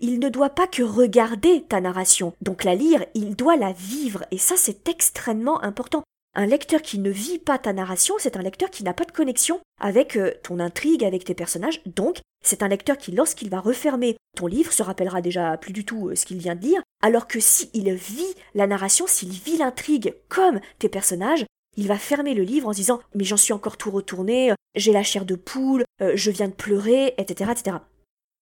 Il 0.00 0.18
ne 0.18 0.28
doit 0.28 0.50
pas 0.50 0.66
que 0.66 0.82
regarder 0.82 1.62
ta 1.62 1.80
narration, 1.80 2.34
donc 2.40 2.64
la 2.64 2.74
lire, 2.74 3.06
il 3.14 3.36
doit 3.36 3.56
la 3.56 3.72
vivre, 3.72 4.24
et 4.32 4.38
ça 4.38 4.56
c'est 4.56 4.88
extrêmement 4.88 5.62
important. 5.62 6.02
Un 6.36 6.46
lecteur 6.46 6.82
qui 6.82 6.98
ne 6.98 7.10
vit 7.10 7.38
pas 7.38 7.58
ta 7.58 7.72
narration, 7.72 8.16
c'est 8.18 8.36
un 8.36 8.42
lecteur 8.42 8.68
qui 8.68 8.82
n'a 8.82 8.92
pas 8.92 9.04
de 9.04 9.12
connexion 9.12 9.60
avec 9.80 10.16
euh, 10.16 10.32
ton 10.42 10.58
intrigue, 10.58 11.04
avec 11.04 11.24
tes 11.24 11.34
personnages. 11.34 11.80
Donc, 11.86 12.20
c'est 12.44 12.64
un 12.64 12.68
lecteur 12.68 12.98
qui, 12.98 13.12
lorsqu'il 13.12 13.50
va 13.50 13.60
refermer 13.60 14.16
ton 14.36 14.48
livre, 14.48 14.72
se 14.72 14.82
rappellera 14.82 15.20
déjà 15.20 15.56
plus 15.56 15.72
du 15.72 15.84
tout 15.84 16.08
euh, 16.08 16.16
ce 16.16 16.26
qu'il 16.26 16.38
vient 16.38 16.56
de 16.56 16.62
lire, 16.62 16.82
alors 17.02 17.28
que 17.28 17.38
s'il 17.38 17.94
vit 17.94 18.34
la 18.54 18.66
narration, 18.66 19.06
s'il 19.06 19.30
vit 19.30 19.58
l'intrigue 19.58 20.16
comme 20.28 20.60
tes 20.80 20.88
personnages, 20.88 21.44
il 21.76 21.86
va 21.86 21.98
fermer 21.98 22.34
le 22.34 22.42
livre 22.42 22.68
en 22.68 22.72
se 22.72 22.78
disant 22.78 23.00
mais 23.14 23.24
j'en 23.24 23.36
suis 23.36 23.52
encore 23.52 23.76
tout 23.76 23.92
retourné, 23.92 24.50
euh, 24.50 24.54
j'ai 24.74 24.92
la 24.92 25.04
chair 25.04 25.24
de 25.24 25.36
poule, 25.36 25.84
je 26.00 26.30
viens 26.32 26.48
de 26.48 26.52
pleurer, 26.52 27.14
etc., 27.16 27.52
etc. 27.52 27.76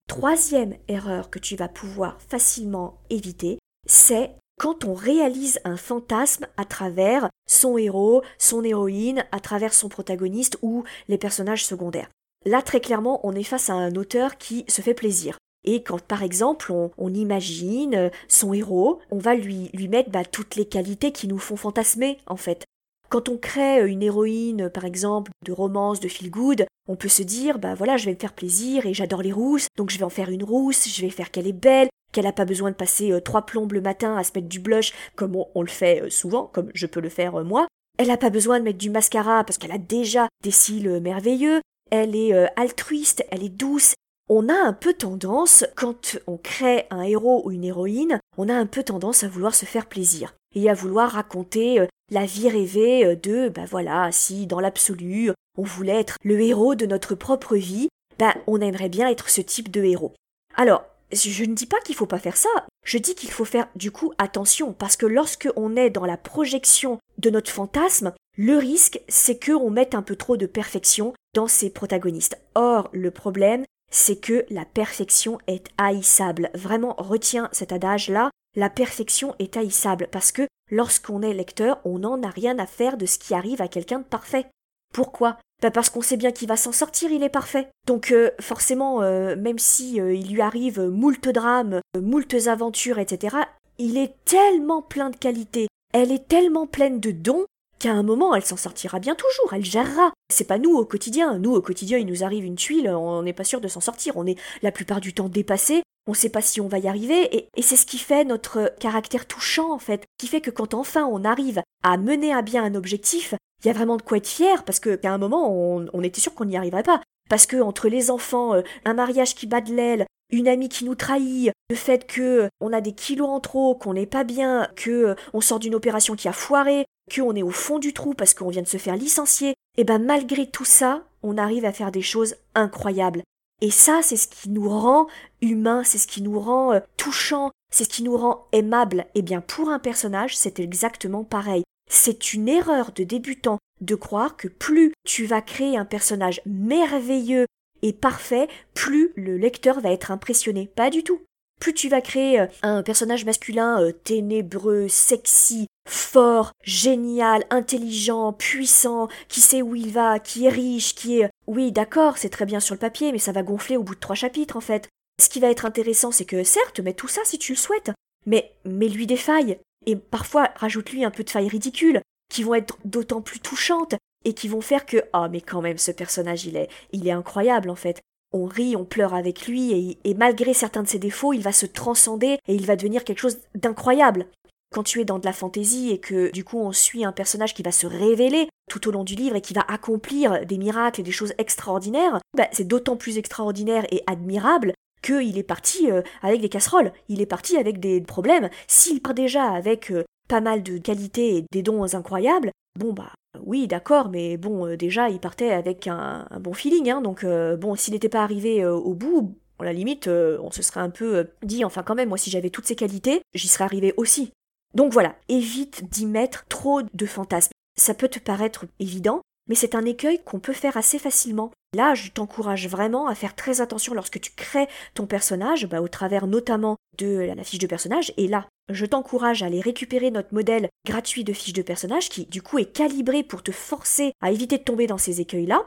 Troisième 0.09 0.77
erreur 0.89 1.29
que 1.29 1.39
tu 1.39 1.57
vas 1.57 1.69
pouvoir 1.69 2.19
facilement 2.23 3.03
éviter, 3.11 3.59
c'est 3.87 4.35
quand 4.63 4.85
on 4.85 4.95
réalise 4.95 5.59
un 5.65 5.77
fantasme 5.77 6.47
à 6.57 6.65
travers 6.65 7.29
son 7.49 7.77
héros, 7.77 8.23
son 8.39 8.63
héroïne, 8.63 9.25
à 9.33 9.41
travers 9.41 9.75
son 9.75 9.89
protagoniste 9.89 10.57
ou 10.63 10.85
les 11.09 11.19
personnages 11.19 11.67
secondaires. 11.67 12.09
Là, 12.47 12.63
très 12.63 12.79
clairement, 12.79 13.19
on 13.27 13.35
est 13.35 13.43
face 13.43 13.71
à 13.71 13.73
un 13.73 13.97
auteur 13.97 14.39
qui 14.39 14.65
se 14.69 14.81
fait 14.81 14.95
plaisir. 14.95 15.37
Et 15.65 15.83
quand, 15.83 16.01
par 16.01 16.23
exemple, 16.23 16.73
on, 16.97 17.13
imagine 17.13 18.13
son 18.29 18.55
héros, 18.55 19.01
on 19.11 19.19
va 19.19 19.35
lui, 19.35 19.69
mettre 19.91 20.11
bah, 20.11 20.25
toutes 20.25 20.55
les 20.55 20.67
qualités 20.67 21.11
qui 21.11 21.27
nous 21.27 21.39
font 21.39 21.57
fantasmer, 21.57 22.19
en 22.29 22.37
fait. 22.37 22.65
Quand 23.09 23.29
on 23.29 23.39
crée 23.39 23.85
une 23.85 24.03
héroïne, 24.03 24.71
par 24.71 24.85
exemple, 24.85 25.33
de 25.45 25.51
romance, 25.51 25.99
de 25.99 26.07
feel 26.07 26.31
good, 26.31 26.67
on 26.89 26.95
peut 26.95 27.09
se 27.09 27.25
dire, 27.25 27.59
bah 27.59 27.75
voilà, 27.75 27.97
je 27.97 28.07
vais 28.07 28.15
me 28.15 28.19
faire 28.19 28.33
plaisir 28.33 28.87
et 28.87 28.95
j'adore 28.95 29.23
les 29.23 29.33
rousses, 29.33 29.67
donc 29.77 29.91
je 29.91 29.99
vais 29.99 30.05
en 30.05 30.09
faire 30.09 30.31
une 30.31 30.45
rousse, 30.45 30.89
je 30.89 31.03
vais 31.03 31.11
faire 31.11 31.31
qu'elle 31.33 31.47
est 31.49 31.53
belle, 31.53 31.89
qu'elle 32.13 32.25
n'a 32.25 32.33
pas 32.33 32.45
besoin 32.45 32.71
de 32.71 32.77
passer 32.77 33.11
euh, 33.11 33.21
trois 33.21 33.47
plombes 33.47 33.73
le 33.73 33.81
matin 33.81 34.17
à 34.17 34.25
se 34.25 34.31
mettre 34.35 34.49
du 34.49 34.61
blush 34.61 34.93
comme 35.17 35.37
on, 35.55 35.63
le 35.63 35.69
fait 35.69 36.03
euh, 36.03 36.11
souvent, 36.11 36.47
comme 36.47 36.71
je 36.75 36.87
peux 36.87 37.01
le 37.01 37.09
faire 37.09 37.41
euh, 37.41 37.45
moi. 37.45 37.67
Elle 37.99 38.09
n'a 38.09 38.17
pas 38.17 38.31
besoin 38.31 38.59
de 38.59 38.65
mettre 38.65 38.79
du 38.79 38.91
mascara 38.91 39.45
parce 39.45 39.59
qu'elle 39.59 39.73
a 39.73 39.79
déjà 39.79 40.29
des 40.43 40.51
cils 40.51 41.01
merveilleux. 41.01 41.61
Elle 41.91 42.17
est 42.17 42.33
altruiste, 42.57 43.23
elle 43.31 43.45
est 43.45 43.51
douce. 43.51 43.93
On 44.31 44.49
a 44.49 44.55
un 44.55 44.73
peu 44.73 44.95
tendance, 44.95 45.67
quand 45.77 46.17
on 46.27 46.39
crée 46.39 46.87
un 46.91 47.03
héros 47.03 47.43
ou 47.45 47.51
une 47.51 47.65
héroïne, 47.65 48.19
on 48.39 48.49
a 48.49 48.55
un 48.55 48.65
peu 48.65 48.83
tendance 48.83 49.25
à 49.25 49.29
vouloir 49.29 49.55
se 49.55 49.67
faire 49.67 49.85
plaisir 49.85 50.33
et 50.55 50.71
à 50.71 50.75
vouloir 50.75 51.11
raconter 51.11 51.87
la 52.11 52.25
vie 52.25 52.49
rêvée 52.49 53.15
de, 53.17 53.51
bah 53.51 53.67
voilà, 53.71 54.11
si 54.11 54.47
dans 54.47 54.61
l'absolu 54.61 55.33
on 55.59 55.63
voulait 55.63 56.01
être 56.01 56.17
le 56.25 56.41
héros 56.41 56.75
de 56.75 56.87
notre 56.87 57.15
propre 57.15 57.57
vie, 57.57 57.89
bah 58.19 58.35
on 58.47 58.63
aimerait 58.63 58.89
bien 58.89 59.11
être 59.11 59.29
ce 59.29 59.43
type 59.43 59.71
de 59.71 59.85
héros. 59.85 60.15
Alors, 60.57 60.85
je 61.13 61.45
ne 61.45 61.55
dis 61.55 61.67
pas 61.67 61.81
qu'il 61.81 61.95
faut 61.95 62.07
pas 62.07 62.19
faire 62.19 62.37
ça, 62.37 62.49
je 62.85 62.99
dis 62.99 63.15
qu'il 63.15 63.31
faut 63.31 63.45
faire 63.45 63.69
du 63.77 63.91
coup 63.91 64.13
attention, 64.19 64.73
parce 64.73 64.97
que 64.97 65.07
lorsque 65.07 65.49
on 65.57 65.77
est 65.77 65.91
dans 65.91 66.07
la 66.07 66.17
projection 66.17 66.99
de 67.19 67.31
notre 67.31 67.51
fantasme, 67.51 68.13
Le 68.39 68.57
risque, 68.57 68.99
c'est 69.09 69.45
qu'on 69.45 69.69
mette 69.69 69.95
un 69.95 70.01
peu 70.01 70.17
trop 70.17 70.39
de 70.39 70.47
perfection 70.47 71.13
dans 71.35 71.49
ses 71.49 71.69
protagonistes. 71.69 72.41
Or, 72.55 72.89
le 72.93 73.11
problème, 73.11 73.65
c'est 73.91 74.17
que 74.17 74.47
la 74.49 74.65
perfection 74.65 75.39
est 75.47 75.67
haïssable. 75.77 76.51
Vraiment, 76.55 76.95
retiens 76.97 77.51
cet 77.53 77.73
adage-là. 77.73 78.31
La 78.57 78.71
perfection 78.71 79.35
est 79.39 79.59
haïssable 79.59 80.09
parce 80.11 80.33
que 80.33 80.47
lorsqu'on 80.71 81.21
est 81.21 81.35
lecteur, 81.35 81.81
on 81.85 81.99
n'en 81.99 82.23
a 82.23 82.31
rien 82.31 82.59
à 82.59 82.67
faire 82.67 82.97
de 82.97 83.05
ce 83.05 83.19
qui 83.19 83.35
arrive 83.35 83.61
à 83.61 83.69
quelqu'un 83.69 83.99
de 83.99 84.05
parfait. 84.05 84.47
Pourquoi? 84.93 85.39
Bah 85.63 85.71
Parce 85.71 85.91
qu'on 85.91 86.03
sait 86.03 86.17
bien 86.17 86.33
qu'il 86.33 86.49
va 86.49 86.57
s'en 86.57 86.73
sortir, 86.73 87.11
il 87.13 87.23
est 87.23 87.29
parfait. 87.29 87.69
Donc 87.87 88.11
euh, 88.11 88.31
forcément, 88.41 89.03
euh, 89.03 89.37
même 89.37 89.59
si 89.59 90.01
euh, 90.01 90.13
il 90.13 90.33
lui 90.33 90.41
arrive 90.41 90.81
moult 90.81 91.29
drames, 91.29 91.81
moult 92.01 92.35
aventures, 92.47 92.99
etc., 92.99 93.37
il 93.79 93.97
est 93.97 94.15
tellement 94.25 94.83
plein 94.83 95.11
de 95.11 95.17
qualités, 95.17 95.69
elle 95.95 96.11
est 96.11 96.27
tellement 96.27 96.67
pleine 96.67 97.01
de 97.01 97.13
dons 97.13 97.47
qu'à 97.79 97.93
un 97.93 98.03
moment, 98.03 98.35
elle 98.35 98.45
s'en 98.45 98.57
sortira 98.57 98.99
bien 98.99 99.15
toujours, 99.15 99.53
elle 99.53 99.65
gérera. 99.65 100.13
C'est 100.33 100.47
pas 100.47 100.59
nous 100.59 100.77
au 100.77 100.85
quotidien. 100.85 101.39
Nous, 101.39 101.53
au 101.53 101.61
quotidien, 101.61 101.99
il 101.99 102.07
nous 102.07 102.23
arrive 102.23 102.45
une 102.45 102.57
tuile, 102.57 102.89
on 102.89 103.23
n'est 103.23 103.33
pas 103.33 103.45
sûr 103.45 103.61
de 103.61 103.69
s'en 103.69 103.81
sortir. 103.81 104.17
On 104.17 104.27
est 104.27 104.39
la 104.63 104.73
plupart 104.73 105.01
du 105.01 105.15
temps 105.15 105.29
dépassé, 105.29 105.83
on 106.07 106.15
sait 106.15 106.29
pas 106.29 106.43
si 106.43 106.61
on 106.61 106.69
va 106.69 106.79
y 106.79 106.89
arriver, 106.89 107.37
et, 107.37 107.49
et 107.57 107.63
c'est 107.63 107.77
ce 107.77 107.87
qui 107.87 107.99
fait 107.99 108.25
notre 108.25 108.73
caractère 108.81 109.27
touchant, 109.27 109.73
en 109.73 109.79
fait, 109.79 110.05
qui 110.19 110.27
fait 110.27 110.41
que 110.41 110.51
quand 110.51 110.75
enfin 110.75 111.05
on 111.07 111.25
arrive 111.25 111.63
à 111.83 111.97
mener 111.97 112.33
à 112.33 112.43
bien 112.43 112.65
un 112.65 112.75
objectif, 112.75 113.35
il 113.63 113.69
y 113.69 113.71
a 113.71 113.75
vraiment 113.75 113.97
de 113.97 114.03
quoi 114.03 114.19
être 114.19 114.27
fier, 114.27 114.65
parce 114.65 114.81
que 114.81 114.97
qu'à 114.97 115.13
un 115.13 115.19
moment, 115.19 115.53
on, 115.53 116.03
était 116.03 116.21
sûr 116.21 116.35
qu'on 116.35 116.45
n'y 116.45 116.57
arriverait 116.57 116.83
pas. 116.83 117.01
Parce 117.31 117.47
que 117.47 117.61
entre 117.61 117.89
les 117.89 118.11
enfants, 118.11 118.55
euh, 118.55 118.63
un 118.85 118.95
mariage 118.95 119.35
qui 119.35 119.47
bat 119.47 119.61
de 119.61 119.73
l'aile, 119.73 120.07
une 120.31 120.49
amie 120.49 120.69
qui 120.69 120.85
nous 120.85 120.95
trahit, 120.95 121.53
le 121.71 121.77
fait 121.77 122.07
que 122.07 122.49
on 122.61 122.73
a 122.73 122.81
des 122.81 122.93
kilos 122.93 123.29
en 123.29 123.41
trop, 123.41 123.75
qu'on 123.75 123.95
n'est 123.95 124.07
pas 124.07 124.25
bien, 124.25 124.69
que 124.77 124.91
euh, 124.91 125.15
on 125.33 125.41
sort 125.41 125.61
d'une 125.61 125.75
opération 125.75 126.17
qui 126.17 126.29
a 126.29 126.33
foiré, 126.33 126.85
qu'on 127.15 127.37
est 127.37 127.43
au 127.43 127.51
fond 127.51 127.79
du 127.79 127.93
trou 127.93 128.15
parce 128.15 128.35
qu'on 128.35 128.49
vient 128.49 128.63
de 128.63 128.69
se 128.69 128.79
faire 128.79 128.97
licencier, 128.97 129.51
et 129.51 129.55
eh 129.79 129.85
ben 129.85 129.99
malgré 129.99 130.51
tout 130.51 130.65
ça, 130.65 131.05
on 131.23 131.39
arrive 131.39 131.65
à 131.65 131.73
faire 131.73 131.93
des 131.93 132.03
choses 132.03 132.35
incroyables. 132.55 133.23
Et 133.61 133.71
ça, 133.71 134.01
c'est 134.03 134.17
ce 134.17 134.27
qui 134.27 134.51
nous 134.51 134.69
rend 134.69 135.07
humains, 135.41 135.85
c'est 135.85 135.99
ce 135.99 136.09
qui 136.09 136.21
nous 136.21 136.41
rend 136.41 136.73
euh, 136.73 136.81
touchants, 136.97 137.53
c'est 137.73 137.85
ce 137.85 137.89
qui 137.89 138.03
nous 138.03 138.17
rend 138.17 138.47
aimables. 138.53 139.07
Et 139.15 139.21
eh 139.21 139.23
bien 139.23 139.41
pour 139.41 139.69
un 139.69 139.79
personnage, 139.79 140.37
c'est 140.37 140.59
exactement 140.59 141.23
pareil. 141.23 141.63
C'est 141.91 142.33
une 142.33 142.49
erreur 142.49 142.93
de 142.93 143.05
débutant 143.05 143.59
de 143.81 143.95
croire 143.95 144.37
que 144.37 144.49
plus 144.49 144.93
tu 145.05 145.27
vas 145.27 145.43
créer 145.43 145.77
un 145.77 145.85
personnage 145.85 146.41
merveilleux 146.47 147.47
et 147.83 147.93
parfait, 147.93 148.49
plus 148.75 149.13
le 149.17 149.37
lecteur 149.37 149.81
va 149.81 149.91
être 149.91 150.11
impressionné. 150.11 150.71
Pas 150.75 150.91
du 150.91 151.03
tout. 151.03 151.21
Plus 151.61 151.75
tu 151.75 151.89
vas 151.89 152.01
créer 152.01 152.41
euh, 152.41 152.47
un 152.63 152.83
personnage 152.83 153.25
masculin 153.25 153.81
euh, 153.81 153.93
ténébreux, 153.93 154.89
sexy, 154.89 155.67
fort, 155.89 156.53
génial, 156.65 157.45
intelligent, 157.51 158.33
puissant, 158.33 159.09
qui 159.29 159.41
sait 159.41 159.63
où 159.63 159.75
il 159.75 159.93
va, 159.93 160.19
qui 160.19 160.47
est 160.47 160.51
riche, 160.51 160.95
qui 160.95 161.21
est... 161.21 161.31
Oui, 161.47 161.71
d'accord, 161.71 162.19
c'est 162.19 162.31
très 162.31 162.47
bien 162.47 162.61
sur 162.61 162.75
le 162.75 162.81
papier, 162.81 163.13
mais 163.13 163.19
ça 163.19 163.33
va 163.33 163.43
gonfler 163.43 163.77
au 163.77 163.83
bout 163.83 163.95
de 163.95 164.01
trois 164.01 164.17
chapitres, 164.17 164.57
en 164.57 164.61
fait. 164.61 164.89
Ce 165.21 165.29
qui 165.29 165.41
va 165.41 165.51
être 165.51 165.65
intéressant, 165.65 166.11
c'est 166.11 166.25
que, 166.25 166.43
certes, 166.43 166.81
mets 166.81 166.95
tout 166.95 167.09
ça 167.09 167.21
si 167.25 167.39
tu 167.39 167.53
le 167.53 167.59
souhaites, 167.59 167.93
mais 168.27 168.53
mets-lui 168.65 169.07
des 169.07 169.17
failles, 169.17 169.59
et 169.87 169.97
parfois 169.97 170.51
rajoute-lui 170.57 171.05
un 171.05 171.11
peu 171.11 171.25
de 171.25 171.31
failles 171.31 171.49
ridicules, 171.49 172.01
qui 172.29 172.43
vont 172.43 172.55
être 172.55 172.79
d'autant 172.85 173.21
plus 173.21 173.41
touchantes, 173.41 173.95
et 174.25 174.35
qui 174.35 174.49
vont 174.49 174.61
faire 174.61 174.87
que, 174.87 174.99
ah, 175.13 175.25
oh, 175.25 175.29
mais 175.31 175.41
quand 175.41 175.63
même, 175.63 175.79
ce 175.79 175.91
personnage, 175.91 176.45
il 176.45 176.57
est, 176.57 176.69
il 176.93 177.07
est 177.07 177.13
incroyable, 177.13 177.71
en 177.71 177.75
fait. 177.75 178.01
On 178.33 178.47
rit, 178.47 178.77
on 178.77 178.85
pleure 178.85 179.15
avec 179.15 179.47
lui, 179.47 179.99
et, 180.05 180.15
malgré 180.15 180.55
certains 180.55 180.83
de 180.83 180.89
ses 180.89 180.99
défauts, 180.99 181.33
il 181.33 181.43
va 181.43 181.53
se 181.53 181.67
transcender, 181.67 182.39
et 182.47 182.55
il 182.55 182.67
va 182.67 182.77
devenir 182.77 183.05
quelque 183.05 183.21
chose 183.21 183.39
d'incroyable. 183.55 184.27
Quand 184.73 184.83
tu 184.83 185.01
es 185.01 185.05
dans 185.05 185.19
de 185.19 185.27
la 185.27 185.35
fantaisie 185.35 185.91
et 185.91 185.99
que 185.99 186.31
du 186.31 186.45
coup 186.45 186.59
on 186.59 186.73
suit 186.73 187.05
un 187.05 187.13
personnage 187.13 187.53
qui 187.53 187.63
va 187.63 187.73
se 187.73 187.87
révéler 187.87 188.49
tout 188.71 188.89
au 188.89 188.91
long 188.91 189.05
du 189.05 189.15
livre 189.15 189.37
et 189.37 189.43
qui 189.43 189.53
va 189.53 189.61
accomplir 189.69 190.47
des 190.47 190.57
miracles 190.57 191.01
et 191.03 191.05
des 191.05 191.13
choses 191.13 191.35
extraordinaires, 191.37 192.21
bah, 192.35 192.49
c'est 192.53 192.67
d'autant 192.67 192.97
plus 192.97 193.19
extraordinaire 193.19 193.85
et 193.91 194.03
admirable 194.07 194.73
qu'il 195.03 195.37
est 195.37 195.43
parti 195.43 195.91
euh, 195.91 196.03
avec 196.23 196.41
des 196.41 196.49
casseroles, 196.49 196.93
il 197.09 197.21
est 197.21 197.27
parti 197.27 197.57
avec 197.57 197.81
des 197.81 198.01
problèmes. 198.01 198.49
S'il 198.67 199.03
part 199.03 199.15
déjà 199.15 199.51
avec 199.51 199.91
euh, 199.91 200.05
pas 200.29 200.41
mal 200.41 200.63
de 200.63 200.79
qualités 200.79 201.37
et 201.37 201.45
des 201.53 201.63
dons 201.63 201.95
incroyables, 201.95 202.51
bon 202.79 202.93
bah 202.93 203.13
oui 203.45 203.67
d'accord, 203.67 204.09
mais 204.09 204.37
bon 204.37 204.67
euh, 204.67 204.77
déjà 204.77 205.11
il 205.11 205.19
partait 205.19 205.53
avec 205.53 205.87
un, 205.87 206.27
bon 206.41 206.55
feeling, 206.55 206.91
hein, 206.91 207.01
donc 207.03 207.25
bon 207.25 207.75
s'il 207.75 207.95
n'était 207.95 208.09
pas 208.09 208.23
arrivé 208.23 208.65
au 208.65 208.95
bout, 208.95 209.37
à 209.59 209.65
la 209.65 209.73
limite, 209.73 210.09
on 210.09 210.51
se 210.51 210.63
serait 210.63 210.81
un 210.81 210.91
peu 210.91 211.29
dit, 211.43 211.65
enfin 211.65 211.83
quand 211.83 211.95
même, 211.95 212.09
moi 212.09 212.19
si 212.19 212.31
j'avais 212.31 212.51
toutes 212.51 212.67
ces 212.67 212.77
qualités, 212.77 213.23
j'y 213.35 213.49
serais 213.49 213.65
arrivé 213.65 213.95
aussi. 213.97 214.33
Donc 214.75 214.93
voilà, 214.93 215.15
évite 215.29 215.89
d'y 215.91 216.07
mettre 216.07 216.47
trop 216.49 216.81
de 216.83 217.07
fantasmes. 217.07 217.53
Ça 217.79 217.95
peut 217.95 218.09
te 218.09 218.19
paraître 218.19 218.67
évident, 218.81 219.23
mais 219.49 219.55
c'est 219.55 219.75
un 219.75 219.85
écueil 219.85 220.21
qu'on 220.25 220.41
peut 220.41 220.53
faire 220.53 220.77
assez 220.77 220.99
facilement. 220.99 221.51
Là, 221.75 221.95
je 221.95 222.11
t'encourage 222.11 222.69
vraiment 222.69 223.09
à 223.09 223.15
faire 223.15 223.35
très 223.35 223.61
attention 223.61 223.95
lorsque 223.95 224.21
tu 224.21 224.31
crées 224.37 224.69
ton 224.95 225.07
personnage, 225.07 225.67
bah, 225.67 225.81
au 225.81 225.89
travers 225.89 226.27
notamment 226.27 226.77
de 226.99 227.33
la 227.35 227.45
fiche 227.45 227.59
de 227.59 227.67
personnage. 227.67 228.13
Et 228.19 228.29
là, 228.29 228.47
je 228.71 228.85
t'encourage 228.87 229.43
à 229.43 229.47
aller 229.47 229.61
récupérer 229.61 230.11
notre 230.11 230.35
modèle 230.35 230.69
gratuit 230.87 231.25
de 231.25 231.33
fiche 231.33 231.55
de 231.55 231.63
personnage 231.63 232.09
qui, 232.09 232.27
du 232.27 232.43
coup, 232.43 232.59
est 232.59 232.73
calibré 232.73 233.23
pour 233.23 233.43
te 233.43 233.53
forcer 233.53 234.13
à 234.21 234.31
éviter 234.31 234.59
de 234.59 234.65
tomber 234.65 234.87
dans 234.87 234.99
ces 234.99 235.21
écueils-là. 235.21 235.65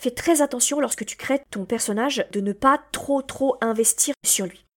Fais 0.00 0.12
très 0.12 0.42
attention 0.42 0.78
lorsque 0.78 1.04
tu 1.04 1.16
crées 1.16 1.42
ton 1.50 1.64
personnage 1.64 2.24
de 2.32 2.40
ne 2.40 2.52
pas 2.52 2.80
trop 2.92 3.20
trop 3.20 3.56
investir 3.60 4.14
sur 4.24 4.46
lui. 4.46 4.67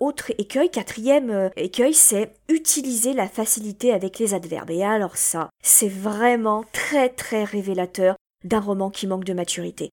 Autre 0.00 0.32
écueil, 0.38 0.70
quatrième 0.70 1.28
euh, 1.28 1.50
écueil, 1.56 1.92
c'est 1.92 2.32
utiliser 2.48 3.12
la 3.12 3.28
facilité 3.28 3.92
avec 3.92 4.18
les 4.18 4.32
adverbes. 4.32 4.70
Et 4.70 4.82
alors 4.82 5.18
ça, 5.18 5.50
c'est 5.62 5.90
vraiment 5.90 6.64
très 6.72 7.10
très 7.10 7.44
révélateur 7.44 8.16
d'un 8.42 8.60
roman 8.60 8.88
qui 8.88 9.06
manque 9.06 9.24
de 9.24 9.34
maturité. 9.34 9.90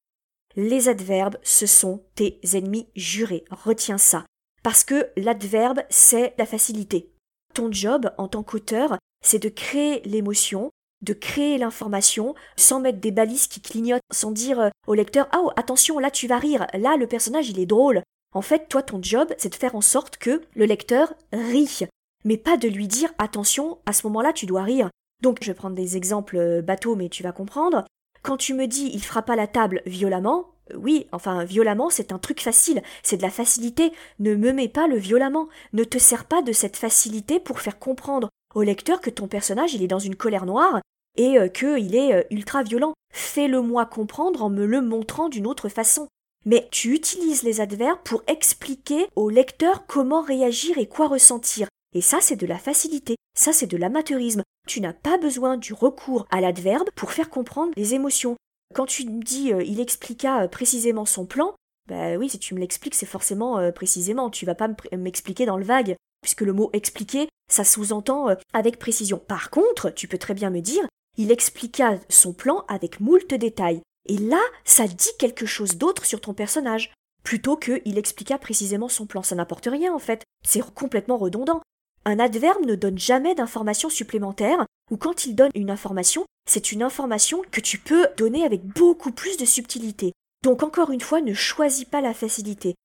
Les 0.56 0.88
adverbes, 0.88 1.36
ce 1.44 1.66
sont 1.66 2.02
tes 2.16 2.40
ennemis 2.54 2.88
jurés. 2.96 3.44
Retiens 3.52 3.98
ça. 3.98 4.26
Parce 4.64 4.86
que 4.86 5.10
l'adverbe, 5.18 5.82
c'est 5.90 6.34
la 6.38 6.46
facilité. 6.46 7.12
Ton 7.54 7.70
job 7.70 8.10
en 8.18 8.30
tant 8.30 8.44
qu'auteur, 8.44 8.98
c'est 9.22 9.44
de 9.44 9.50
créer 9.50 10.02
l'émotion, 10.06 10.72
de 11.02 11.12
créer 11.12 11.58
l'information 11.58 12.34
sans 12.56 12.80
mettre 12.80 13.00
des 13.00 13.12
balises 13.12 13.48
qui 13.48 13.60
clignotent, 13.60 14.02
sans 14.14 14.32
dire 14.32 14.62
euh, 14.62 14.70
au 14.88 14.94
lecteur 14.94 15.28
Ah, 15.34 15.42
oh, 15.44 15.52
attention, 15.58 16.00
là 16.00 16.12
tu 16.12 16.28
vas 16.28 16.38
rire, 16.38 16.66
là 16.74 16.96
le 16.96 17.08
personnage 17.08 17.50
il 17.50 17.60
est 17.60 17.66
drôle, 17.66 18.04
en 18.38 18.44
fait, 18.44 18.70
toi, 18.70 18.84
ton 18.84 19.02
job, 19.02 19.34
c'est 19.40 19.50
de 19.50 19.56
faire 19.56 19.74
en 19.74 19.82
sorte 19.82 20.18
que 20.18 20.44
le 20.54 20.66
lecteur 20.66 21.12
rit, 21.34 21.88
mais 22.24 22.38
pas 22.38 22.56
de 22.56 22.68
lui 22.68 22.88
dire 22.88 23.12
attention, 23.18 23.80
à 23.88 23.94
ce 23.94 24.06
moment-là, 24.06 24.32
tu 24.32 24.46
dois 24.46 24.62
rire. 24.62 24.92
Donc, 25.24 25.40
je 25.42 25.48
vais 25.48 25.56
prendre 25.56 25.76
des 25.76 25.98
exemples 25.98 26.38
euh, 26.38 26.62
bateaux, 26.62 26.96
mais 26.96 27.10
tu 27.10 27.24
vas 27.24 27.32
comprendre. 27.32 27.84
Quand 28.22 28.38
tu 28.38 28.54
me 28.54 28.68
dis 28.68 28.92
il 28.94 29.04
frappa 29.04 29.36
la 29.36 29.48
table 29.48 29.82
violemment, 29.88 30.52
euh, 30.72 30.78
oui, 30.78 31.08
enfin, 31.12 31.46
violemment, 31.46 31.90
c'est 31.90 32.12
un 32.12 32.20
truc 32.20 32.40
facile, 32.40 32.84
c'est 33.02 33.18
de 33.18 33.24
la 33.24 33.32
facilité. 33.32 33.92
Ne 34.20 34.36
me 34.36 34.52
mets 34.52 34.68
pas 34.68 34.88
le 34.88 34.98
violemment. 34.98 35.48
Ne 35.74 35.84
te 35.84 35.98
sers 35.98 36.26
pas 36.26 36.44
de 36.44 36.52
cette 36.52 36.78
facilité 36.78 37.40
pour 37.40 37.60
faire 37.60 37.80
comprendre 37.80 38.30
au 38.54 38.62
lecteur 38.62 39.02
que 39.02 39.10
ton 39.10 39.28
personnage, 39.28 39.74
il 39.74 39.82
est 39.82 39.88
dans 39.88 39.98
une 39.98 40.16
colère 40.16 40.46
noire 40.46 40.80
et 41.16 41.40
euh, 41.40 41.48
qu'il 41.48 41.96
est 41.96 42.28
ultra 42.30 42.62
violent. 42.62 42.94
Fais-le 43.12 43.64
moi 43.64 43.88
comprendre 43.88 44.44
en 44.44 44.52
me 44.52 44.68
le 44.68 44.82
montrant 44.82 45.28
d'une 45.28 45.48
autre 45.48 45.70
façon 45.70 46.08
mais 46.48 46.66
tu 46.72 46.94
utilises 46.94 47.44
les 47.44 47.60
adverbes 47.60 48.00
pour 48.06 48.24
expliquer 48.26 49.08
au 49.18 49.30
lecteur 49.30 49.86
comment 49.86 50.22
réagir 50.22 50.78
et 50.78 50.88
quoi 50.88 51.10
ressentir. 51.10 51.68
Et 51.94 52.00
ça, 52.00 52.20
c'est 52.22 52.38
de 52.38 52.48
la 52.48 52.58
facilité, 52.58 53.18
ça, 53.38 53.52
c'est 53.52 53.68
de 53.68 53.76
l'amateurisme. 53.76 54.44
Tu 54.66 54.80
n'as 54.80 54.94
pas 54.94 55.18
besoin 55.18 55.58
du 55.58 55.74
recours 55.74 56.26
à 56.32 56.40
l'adverbe 56.40 56.90
pour 56.96 57.12
faire 57.12 57.30
comprendre 57.30 57.74
les 57.76 57.96
émotions. 57.96 58.38
Quand 58.74 58.86
tu 58.86 59.06
me 59.06 59.22
dis 59.22 59.52
euh, 59.52 59.62
il 59.62 59.82
expliqua 59.82 60.44
euh, 60.44 60.48
précisément 60.48 61.06
son 61.06 61.26
plan, 61.26 61.54
bah 61.90 62.16
oui, 62.16 62.30
si 62.30 62.40
tu 62.40 62.54
me 62.54 62.60
l'expliques, 62.62 62.96
c'est 62.96 63.06
forcément 63.06 63.60
euh, 63.60 63.72
précisément. 63.72 64.30
Tu 64.30 64.46
vas 64.46 64.56
pas 64.56 64.70
m'expliquer 64.94 65.46
dans 65.46 65.58
le 65.58 65.66
vague, 65.66 65.98
puisque 66.22 66.42
le 66.42 66.54
mot 66.54 66.70
expliquer, 66.72 67.28
ça 67.52 67.66
sous-entend 67.66 68.28
avec 68.54 68.80
précision. 68.80 69.18
Par 69.20 69.50
contre, 69.50 69.90
tu 69.90 70.08
peux 70.08 70.18
très 70.18 70.34
bien 70.34 70.50
me 70.50 70.62
dire 70.62 70.88
il 71.18 71.32
expliqua 71.32 71.96
son 72.08 72.32
plan 72.32 72.64
avec 72.70 73.02
moult 73.02 73.34
détails. 73.34 73.82
Et 74.08 74.18
là, 74.18 74.42
ça 74.64 74.88
dit 74.88 75.10
quelque 75.20 75.46
chose 75.46 75.78
d'autre 75.78 76.06
sur 76.06 76.22
ton 76.22 76.34
personnage, 76.34 76.94
plutôt 77.24 77.58
qu'il 77.58 77.98
expliqua 77.98 78.38
précisément 78.38 78.90
son 78.90 79.06
plan. 79.06 79.24
Ça 79.24 79.36
n'apporte 79.36 79.68
rien 79.70 79.94
en 79.94 80.00
fait, 80.00 80.24
c'est 80.46 80.62
complètement 80.74 81.18
redondant. 81.18 81.62
Un 82.06 82.20
adverbe 82.20 82.66
ne 82.66 82.76
donne 82.76 82.98
jamais 82.98 83.36
d'informations 83.36 83.90
supplémentaires, 83.90 84.66
ou 84.90 84.96
quand 84.96 85.26
il 85.26 85.36
donne 85.36 85.52
une 85.56 85.70
information, 85.70 86.26
c'est 86.50 86.72
une 86.72 86.84
information 86.84 87.42
que 87.52 87.60
tu 87.60 87.78
peux 87.78 88.08
donner 88.16 88.46
avec 88.46 88.66
beaucoup 88.66 89.12
plus 89.12 89.36
de 89.36 89.44
subtilité. 89.44 90.14
Donc 90.44 90.64
encore 90.64 90.92
une 90.92 91.02
fois, 91.02 91.20
ne 91.20 91.34
choisis 91.34 91.84
pas 91.84 92.00
la 92.00 92.14
facilité. 92.14 92.76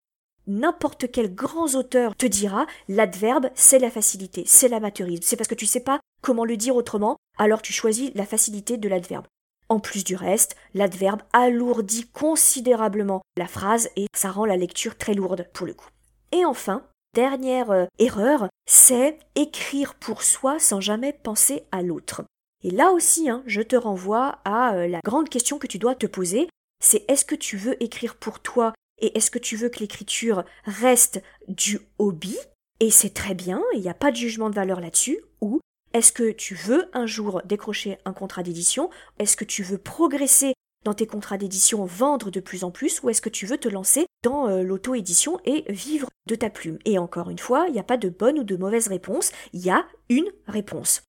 N'importe 0.48 1.08
quel 1.12 1.32
grand 1.32 1.76
auteur 1.76 2.16
te 2.16 2.26
dira 2.26 2.66
l'adverbe 2.88 3.50
c'est 3.54 3.78
la 3.78 3.90
facilité, 3.90 4.42
c'est 4.44 4.68
l'amateurisme. 4.68 5.22
C'est 5.22 5.36
parce 5.36 5.48
que 5.48 5.54
tu 5.54 5.66
sais 5.66 5.80
pas 5.84 6.00
comment 6.20 6.44
le 6.44 6.56
dire 6.56 6.74
autrement, 6.74 7.16
alors 7.38 7.62
tu 7.62 7.72
choisis 7.72 8.10
la 8.16 8.26
facilité 8.26 8.76
de 8.76 8.88
l'adverbe. 8.88 9.26
En 9.72 9.80
plus 9.80 10.04
du 10.04 10.16
reste, 10.16 10.54
l'adverbe 10.74 11.22
alourdit 11.32 12.06
considérablement 12.06 13.22
la 13.38 13.46
phrase 13.46 13.88
et 13.96 14.04
ça 14.14 14.30
rend 14.30 14.44
la 14.44 14.58
lecture 14.58 14.98
très 14.98 15.14
lourde 15.14 15.48
pour 15.54 15.66
le 15.66 15.72
coup. 15.72 15.88
Et 16.30 16.44
enfin, 16.44 16.86
dernière 17.14 17.70
euh, 17.70 17.86
erreur, 17.98 18.50
c'est 18.66 19.18
écrire 19.34 19.94
pour 19.94 20.24
soi 20.24 20.58
sans 20.58 20.82
jamais 20.82 21.14
penser 21.14 21.64
à 21.72 21.80
l'autre. 21.80 22.22
Et 22.62 22.70
là 22.70 22.90
aussi, 22.90 23.30
hein, 23.30 23.42
je 23.46 23.62
te 23.62 23.74
renvoie 23.74 24.40
à 24.44 24.74
euh, 24.74 24.88
la 24.88 25.00
grande 25.02 25.30
question 25.30 25.58
que 25.58 25.66
tu 25.66 25.78
dois 25.78 25.94
te 25.94 26.04
poser, 26.04 26.50
c'est 26.84 27.10
est-ce 27.10 27.24
que 27.24 27.34
tu 27.34 27.56
veux 27.56 27.82
écrire 27.82 28.16
pour 28.16 28.40
toi 28.40 28.74
et 29.00 29.16
est-ce 29.16 29.30
que 29.30 29.38
tu 29.38 29.56
veux 29.56 29.70
que 29.70 29.78
l'écriture 29.78 30.44
reste 30.66 31.22
du 31.48 31.80
hobby? 31.98 32.36
Et 32.78 32.90
c'est 32.90 33.14
très 33.14 33.32
bien, 33.34 33.62
il 33.72 33.80
n'y 33.80 33.88
a 33.88 33.94
pas 33.94 34.10
de 34.10 34.16
jugement 34.16 34.50
de 34.50 34.54
valeur 34.54 34.80
là-dessus, 34.80 35.18
ou 35.40 35.60
est-ce 35.92 36.12
que 36.12 36.30
tu 36.30 36.54
veux 36.54 36.88
un 36.92 37.06
jour 37.06 37.42
décrocher 37.44 37.98
un 38.04 38.12
contrat 38.12 38.42
d'édition? 38.42 38.90
Est-ce 39.18 39.36
que 39.36 39.44
tu 39.44 39.62
veux 39.62 39.78
progresser 39.78 40.54
dans 40.84 40.94
tes 40.94 41.06
contrats 41.06 41.38
d'édition, 41.38 41.84
vendre 41.84 42.30
de 42.30 42.40
plus 42.40 42.64
en 42.64 42.70
plus, 42.70 43.02
ou 43.02 43.10
est-ce 43.10 43.22
que 43.22 43.28
tu 43.28 43.46
veux 43.46 43.58
te 43.58 43.68
lancer 43.68 44.06
dans 44.24 44.48
euh, 44.48 44.62
l'auto-édition 44.62 45.38
et 45.44 45.64
vivre 45.68 46.08
de 46.26 46.34
ta 46.34 46.50
plume? 46.50 46.78
Et 46.84 46.98
encore 46.98 47.30
une 47.30 47.38
fois, 47.38 47.66
il 47.68 47.72
n'y 47.72 47.80
a 47.80 47.84
pas 47.84 47.96
de 47.96 48.08
bonne 48.08 48.40
ou 48.40 48.44
de 48.44 48.56
mauvaise 48.56 48.88
réponse, 48.88 49.32
il 49.52 49.64
y 49.64 49.70
a 49.70 49.86
une 50.08 50.30
réponse. 50.46 51.02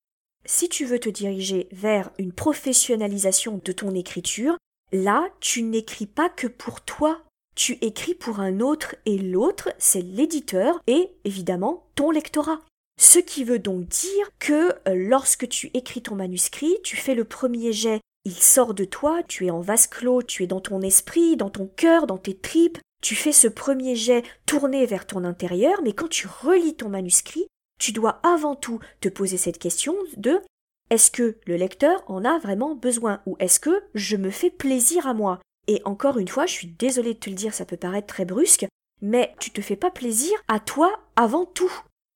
Si 0.45 0.69
tu 0.69 0.85
veux 0.85 0.99
te 0.99 1.09
diriger 1.09 1.67
vers 1.71 2.11
une 2.17 2.33
professionnalisation 2.33 3.61
de 3.63 3.71
ton 3.71 3.95
écriture, 3.95 4.57
là, 4.91 5.27
tu 5.39 5.63
n'écris 5.63 6.05
pas 6.05 6.29
que 6.29 6.47
pour 6.47 6.81
toi. 6.81 7.21
Tu 7.55 7.73
écris 7.81 8.15
pour 8.15 8.39
un 8.39 8.59
autre 8.59 8.95
et 9.05 9.17
l'autre, 9.17 9.69
c'est 9.77 10.01
l'éditeur 10.01 10.81
et 10.87 11.11
évidemment 11.23 11.85
ton 11.95 12.11
lectorat. 12.11 12.59
Ce 12.99 13.19
qui 13.19 13.43
veut 13.43 13.59
donc 13.59 13.87
dire 13.87 14.29
que 14.39 14.71
euh, 14.87 14.95
lorsque 14.95 15.47
tu 15.49 15.71
écris 15.73 16.01
ton 16.01 16.15
manuscrit, 16.15 16.77
tu 16.83 16.95
fais 16.95 17.15
le 17.15 17.25
premier 17.25 17.73
jet, 17.73 18.01
il 18.25 18.35
sort 18.35 18.73
de 18.73 18.85
toi, 18.85 19.21
tu 19.27 19.47
es 19.47 19.51
en 19.51 19.59
vase 19.59 19.87
clos, 19.87 20.21
tu 20.21 20.43
es 20.43 20.47
dans 20.47 20.61
ton 20.61 20.81
esprit, 20.81 21.35
dans 21.35 21.49
ton 21.49 21.67
cœur, 21.67 22.07
dans 22.07 22.17
tes 22.17 22.37
tripes, 22.37 22.77
tu 23.01 23.15
fais 23.15 23.33
ce 23.33 23.47
premier 23.47 23.95
jet 23.95 24.23
tourné 24.45 24.85
vers 24.85 25.05
ton 25.05 25.25
intérieur, 25.25 25.81
mais 25.83 25.93
quand 25.93 26.07
tu 26.07 26.27
relis 26.27 26.75
ton 26.75 26.89
manuscrit, 26.89 27.47
tu 27.79 27.91
dois 27.91 28.21
avant 28.23 28.55
tout 28.55 28.79
te 29.01 29.09
poser 29.09 29.37
cette 29.37 29.59
question 29.59 29.95
de 30.15 30.39
est-ce 30.89 31.11
que 31.11 31.37
le 31.45 31.57
lecteur 31.57 32.03
en 32.07 32.23
a 32.23 32.37
vraiment 32.39 32.75
besoin 32.75 33.21
ou 33.25 33.35
est-ce 33.39 33.59
que 33.59 33.83
je 33.93 34.15
me 34.15 34.29
fais 34.29 34.49
plaisir 34.49 35.07
à 35.07 35.13
moi? 35.13 35.39
Et 35.67 35.81
encore 35.85 36.17
une 36.17 36.27
fois, 36.27 36.45
je 36.45 36.53
suis 36.53 36.67
désolée 36.67 37.13
de 37.13 37.19
te 37.19 37.29
le 37.29 37.35
dire, 37.35 37.53
ça 37.53 37.65
peut 37.65 37.77
paraître 37.77 38.07
très 38.07 38.25
brusque, 38.25 38.67
mais 39.01 39.33
tu 39.39 39.51
te 39.51 39.61
fais 39.61 39.75
pas 39.75 39.91
plaisir 39.91 40.31
à 40.47 40.59
toi 40.59 40.91
avant 41.15 41.45
tout. 41.45 41.73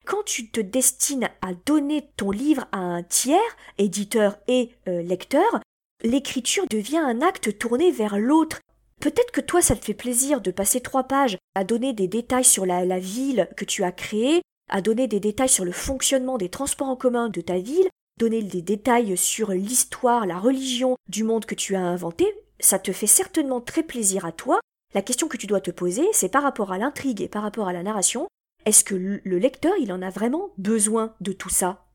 Quand 0.07 0.23
tu 0.23 0.49
te 0.49 0.61
destines 0.61 1.27
à 1.41 1.53
donner 1.65 2.09
ton 2.15 2.31
livre 2.31 2.65
à 2.71 2.77
un 2.77 3.03
tiers, 3.03 3.57
éditeur 3.77 4.37
et 4.47 4.69
euh, 4.87 5.01
lecteur, 5.01 5.59
l'écriture 6.01 6.63
devient 6.71 6.99
un 6.99 7.21
acte 7.21 7.57
tourné 7.57 7.91
vers 7.91 8.17
l'autre. 8.17 8.61
Peut-être 9.01 9.31
que 9.31 9.41
toi, 9.41 9.61
ça 9.61 9.75
te 9.75 9.83
fait 9.83 9.93
plaisir 9.93 10.39
de 10.39 10.49
passer 10.49 10.79
trois 10.79 11.03
pages 11.03 11.37
à 11.55 11.65
donner 11.65 11.91
des 11.91 12.07
détails 12.07 12.45
sur 12.45 12.65
la 12.65 12.99
ville 12.99 13.49
que 13.57 13.65
tu 13.65 13.83
as 13.83 13.91
créée, 13.91 14.41
à 14.69 14.79
donner 14.79 15.07
des 15.07 15.19
détails 15.19 15.49
sur 15.49 15.65
le 15.65 15.73
fonctionnement 15.73 16.37
des 16.37 16.47
transports 16.47 16.87
en 16.87 16.95
commun 16.95 17.27
de 17.27 17.41
ta 17.41 17.57
ville, 17.57 17.89
donner 18.17 18.41
des 18.41 18.61
détails 18.61 19.17
sur 19.17 19.51
l'histoire, 19.51 20.25
la 20.25 20.39
religion 20.39 20.95
du 21.09 21.25
monde 21.25 21.45
que 21.45 21.53
tu 21.53 21.75
as 21.75 21.81
inventé, 21.81 22.33
ça 22.61 22.79
te 22.79 22.93
fait 22.93 23.07
certainement 23.07 23.59
très 23.59 23.83
plaisir 23.83 24.25
à 24.25 24.31
toi. 24.31 24.61
La 24.93 25.01
question 25.01 25.27
que 25.27 25.35
tu 25.35 25.47
dois 25.47 25.59
te 25.59 25.69
poser, 25.69 26.07
c'est 26.13 26.29
par 26.29 26.43
rapport 26.43 26.71
à 26.71 26.77
l'intrigue 26.77 27.21
et 27.21 27.27
par 27.27 27.43
rapport 27.43 27.67
à 27.67 27.73
la 27.73 27.83
narration, 27.83 28.29
est-ce 28.67 28.83
que 28.83 28.95
le 28.95 29.37
lecteur, 29.37 29.71
il 29.79 29.93
en 29.93 30.01
a 30.01 30.09
vraiment 30.09 30.49
besoin 30.57 31.15
de 31.21 31.31
tout 31.31 31.47
ça? 31.47 31.85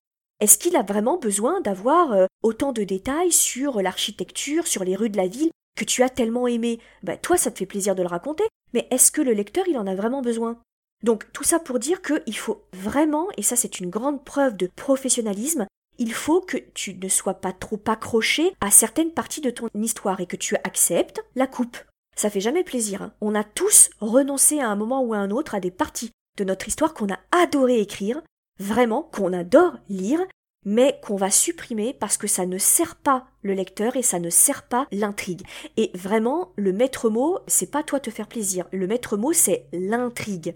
Est-ce 0.40 0.56
qu'il 0.56 0.74
a 0.74 0.82
vraiment 0.82 1.18
besoin 1.18 1.60
d'avoir 1.60 2.14
euh, 2.14 2.24
autant 2.42 2.72
de 2.72 2.82
détails 2.82 3.30
sur 3.30 3.82
l'architecture, 3.82 4.66
sur 4.66 4.82
les 4.82 4.96
rues 4.96 5.10
de 5.10 5.18
la 5.18 5.26
ville 5.26 5.50
que 5.76 5.84
tu 5.84 6.02
as 6.02 6.08
tellement 6.08 6.48
aimé? 6.48 6.80
Ben, 7.02 7.18
Toi, 7.18 7.36
ça 7.36 7.50
te 7.50 7.58
fait 7.58 7.66
plaisir 7.66 7.94
de 7.94 8.00
le 8.00 8.08
raconter, 8.08 8.44
mais 8.72 8.88
est-ce 8.90 9.12
que 9.12 9.20
le 9.20 9.34
lecteur, 9.34 9.68
il 9.68 9.76
en 9.76 9.86
a 9.86 9.94
vraiment 9.94 10.22
besoin? 10.22 10.62
Donc 11.02 11.30
tout 11.34 11.44
ça 11.44 11.58
pour 11.58 11.78
dire 11.78 12.00
qu'il 12.00 12.38
faut 12.38 12.64
vraiment, 12.72 13.28
et 13.36 13.42
ça 13.42 13.54
c'est 13.54 13.78
une 13.78 13.90
grande 13.90 14.24
preuve 14.24 14.56
de 14.56 14.70
professionnalisme, 14.74 15.66
il 15.98 16.14
faut 16.14 16.40
que 16.40 16.56
tu 16.56 16.94
ne 16.94 17.08
sois 17.08 17.34
pas 17.34 17.52
trop 17.52 17.80
accroché 17.86 18.54
à 18.62 18.70
certaines 18.70 19.12
parties 19.12 19.42
de 19.42 19.50
ton 19.50 19.68
histoire 19.74 20.20
et 20.20 20.26
que 20.26 20.36
tu 20.36 20.56
acceptes 20.64 21.22
la 21.34 21.46
coupe. 21.46 21.76
Ça 22.16 22.30
fait 22.30 22.40
jamais 22.40 22.64
plaisir. 22.64 23.02
Hein. 23.02 23.12
On 23.20 23.34
a 23.34 23.44
tous 23.44 23.90
renoncé 24.00 24.60
à 24.60 24.68
un 24.68 24.76
moment 24.76 25.02
ou 25.02 25.12
à 25.12 25.18
un 25.18 25.30
autre 25.30 25.54
à 25.54 25.60
des 25.60 25.70
parties 25.70 26.12
de 26.38 26.44
notre 26.44 26.68
histoire 26.68 26.94
qu'on 26.94 27.12
a 27.12 27.18
adoré 27.30 27.80
écrire, 27.80 28.22
vraiment 28.58 29.02
qu'on 29.02 29.32
adore 29.32 29.78
lire, 29.88 30.20
mais 30.64 31.00
qu'on 31.02 31.16
va 31.16 31.30
supprimer 31.30 31.92
parce 31.92 32.16
que 32.16 32.26
ça 32.26 32.46
ne 32.46 32.58
sert 32.58 32.96
pas 32.96 33.26
le 33.42 33.54
lecteur 33.54 33.96
et 33.96 34.02
ça 34.02 34.20
ne 34.20 34.30
sert 34.30 34.62
pas 34.62 34.86
l'intrigue. 34.92 35.42
Et 35.76 35.90
vraiment, 35.94 36.52
le 36.56 36.72
maître 36.72 37.10
mot, 37.10 37.40
c'est 37.46 37.70
pas 37.70 37.82
toi 37.82 38.00
te 38.00 38.10
faire 38.10 38.28
plaisir. 38.28 38.66
Le 38.72 38.86
maître 38.86 39.16
mot, 39.16 39.32
c'est 39.32 39.66
l'intrigue. 39.72 40.54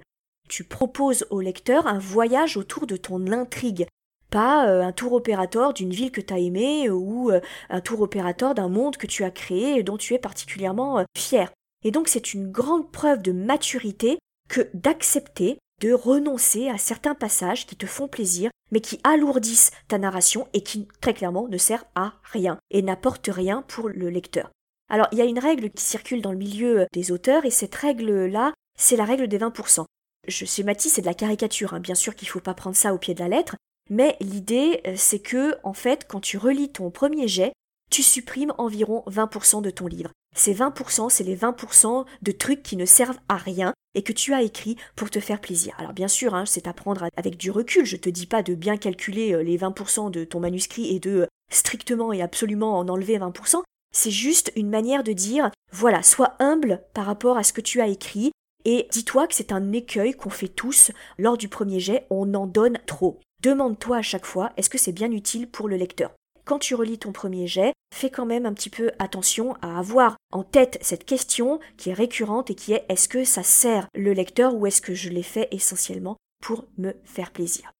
Tu 0.49 0.63
proposes 0.63 1.27
au 1.31 1.41
lecteur 1.41 1.87
un 1.89 1.99
voyage 1.99 2.57
autour 2.57 2.87
de 2.87 2.97
ton 2.97 3.33
intrigue, 3.33 3.89
pas 4.31 4.69
euh, 4.69 4.83
un 4.83 4.93
tour 4.93 5.13
opérateur 5.13 5.73
d'une 5.73 5.91
ville 5.91 6.13
que 6.13 6.21
tu 6.21 6.33
as 6.33 6.39
aimée 6.39 6.89
ou 6.89 7.31
euh, 7.31 7.41
un 7.69 7.81
tour 7.81 8.01
opérateur 8.01 8.55
d'un 8.55 8.69
monde 8.69 8.97
que 8.97 9.09
tu 9.09 9.25
as 9.25 9.31
créé 9.33 9.79
et 9.79 9.83
dont 9.83 9.97
tu 9.97 10.15
es 10.15 10.19
particulièrement 10.19 10.99
euh, 10.99 11.05
fier. 11.17 11.51
Et 11.85 11.91
donc 11.91 12.09
c'est 12.09 12.33
une 12.33 12.51
grande 12.51 12.91
preuve 12.93 13.23
de 13.23 13.33
maturité 13.33 14.19
que 14.49 14.69
d'accepter 14.75 15.59
de 15.81 15.93
renoncer 15.93 16.69
à 16.69 16.79
certains 16.79 17.15
passages 17.15 17.67
qui 17.67 17.77
te 17.77 17.87
font 17.87 18.09
plaisir, 18.09 18.51
mais 18.73 18.81
qui 18.81 19.01
alourdissent 19.05 19.71
ta 19.89 19.99
narration 19.99 20.49
et 20.53 20.63
qui 20.63 20.89
très 21.01 21.15
clairement 21.15 21.49
ne 21.49 21.59
servent 21.59 21.85
à 21.95 22.15
rien 22.25 22.59
et 22.71 22.83
n'apportent 22.83 23.31
rien 23.33 23.63
pour 23.69 23.89
le 23.89 24.09
lecteur. 24.09 24.51
Alors 24.89 25.09
il 25.13 25.19
y 25.19 25.23
a 25.23 25.27
une 25.27 25.39
règle 25.39 25.71
qui 25.71 25.85
circule 25.85 26.23
dans 26.23 26.33
le 26.33 26.39
milieu 26.39 26.87
des 26.93 27.13
auteurs 27.13 27.45
et 27.45 27.51
cette 27.51 27.75
règle-là, 27.75 28.55
c'est 28.79 28.97
la 28.97 29.05
règle 29.05 29.29
des 29.29 29.39
20% 29.39 29.85
je 30.27 30.45
schématise, 30.45 30.93
c'est 30.93 31.03
de 31.03 31.07
la 31.07 31.15
caricature, 31.15 31.75
hein. 31.75 31.81
bien 31.81 31.95
sûr 31.95 32.15
qu'il 32.15 32.27
ne 32.27 32.33
faut 32.33 32.41
pas 32.41 32.55
prendre 32.55 32.77
ça 32.77 32.95
au 32.95 32.99
pied 32.99 33.15
de 33.15 33.21
la 33.21 33.29
lettre, 33.29 33.57
mais 33.91 34.17
l'idée 34.21 34.81
euh, 34.87 34.95
c'est 34.97 35.21
que, 35.21 35.57
en 35.63 35.73
fait, 35.73 36.07
quand 36.09 36.21
tu 36.21 36.39
relis 36.39 36.71
ton 36.71 36.91
premier 36.91 37.29
jet, 37.29 37.53
tu 37.91 38.03
supprimes 38.03 38.53
environ 38.59 39.05
20% 39.07 39.63
de 39.63 39.71
ton 39.71 39.87
livre. 39.87 40.11
Ces 40.35 40.55
20%, 40.55 41.09
c'est 41.09 41.25
les 41.25 41.37
20% 41.37 42.05
de 42.23 42.33
trucs 42.33 42.63
qui 42.63 42.77
ne 42.77 42.85
servent 42.85 43.21
à 43.29 43.37
rien 43.37 43.73
et 43.97 44.03
que 44.03 44.13
tu 44.13 44.33
as 44.33 44.43
écrit 44.43 44.77
pour 44.95 45.11
te 45.11 45.19
faire 45.19 45.41
plaisir. 45.41 45.75
Alors 45.79 45.93
bien 45.93 46.07
sûr, 46.07 46.35
hein, 46.35 46.47
c'est 46.47 46.69
à 46.69 46.73
prendre 46.73 47.09
avec 47.17 47.37
du 47.37 47.51
recul. 47.51 47.85
Je 47.85 47.97
te 47.97 48.09
dis 48.09 48.27
pas 48.27 48.45
de 48.45 48.55
bien 48.55 48.77
calculer 48.77 49.33
euh, 49.33 49.43
les 49.43 49.59
20% 49.59 50.13
de 50.13 50.23
ton 50.23 50.39
manuscrit 50.39 50.95
et 50.95 51.01
de 51.01 51.23
euh, 51.23 51.27
strictement 51.51 52.13
et 52.13 52.23
absolument 52.23 52.79
en 52.79 52.89
enlever 52.89 53.19
20%. 53.19 53.63
C'est 53.95 54.11
juste 54.11 54.53
une 54.55 54.69
manière 54.69 55.03
de 55.03 55.13
dire, 55.13 55.51
voilà, 55.73 56.03
sois 56.03 56.35
humble 56.39 56.83
par 56.93 57.07
rapport 57.07 57.39
à 57.39 57.43
ce 57.43 57.55
que 57.55 57.63
tu 57.63 57.81
as 57.81 57.89
écrit 57.89 58.31
et 58.67 58.87
dis-toi 58.93 59.27
que 59.27 59.35
c'est 59.35 59.53
un 59.53 59.73
écueil 59.73 60.13
qu'on 60.13 60.29
fait 60.29 60.49
tous 60.49 60.91
lors 61.19 61.39
du 61.39 61.49
premier 61.49 61.81
jet, 61.81 62.07
on 62.11 62.35
en 62.35 62.47
donne 62.47 62.79
trop. 62.87 63.21
Demande-toi 63.43 63.99
à 63.99 64.03
chaque 64.03 64.27
fois, 64.27 64.53
est-ce 64.57 64.69
que 64.69 64.79
c'est 64.79 64.93
bien 64.93 65.11
utile 65.13 65.49
pour 65.49 65.69
le 65.69 65.77
lecteur? 65.77 66.11
Quand 66.47 66.61
tu 66.61 66.75
relis 66.75 66.99
ton 66.99 67.13
premier 67.13 67.47
jet, 67.47 67.75
fais 67.93 68.09
quand 68.09 68.25
même 68.25 68.47
un 68.47 68.55
petit 68.55 68.71
peu 68.71 68.93
attention 68.99 69.55
à 69.61 69.79
avoir 69.79 70.17
en 70.33 70.45
tête 70.45 70.79
cette 70.81 71.05
question 71.05 71.61
qui 71.77 71.91
est 71.91 71.95
récurrente 71.95 72.51
et 72.51 72.55
qui 72.55 72.73
est 72.73 72.87
est-ce 72.89 73.09
que 73.09 73.25
ça 73.25 73.43
sert 73.43 73.89
le 73.95 74.13
lecteur 74.13 74.55
ou 74.55 74.67
est-ce 74.67 74.81
que 74.81 74.95
je 74.95 75.11
l'ai 75.11 75.25
fait 75.25 75.49
essentiellement 75.51 76.17
pour 76.41 76.65
me 76.79 76.93
faire 77.05 77.33
plaisir? 77.33 77.73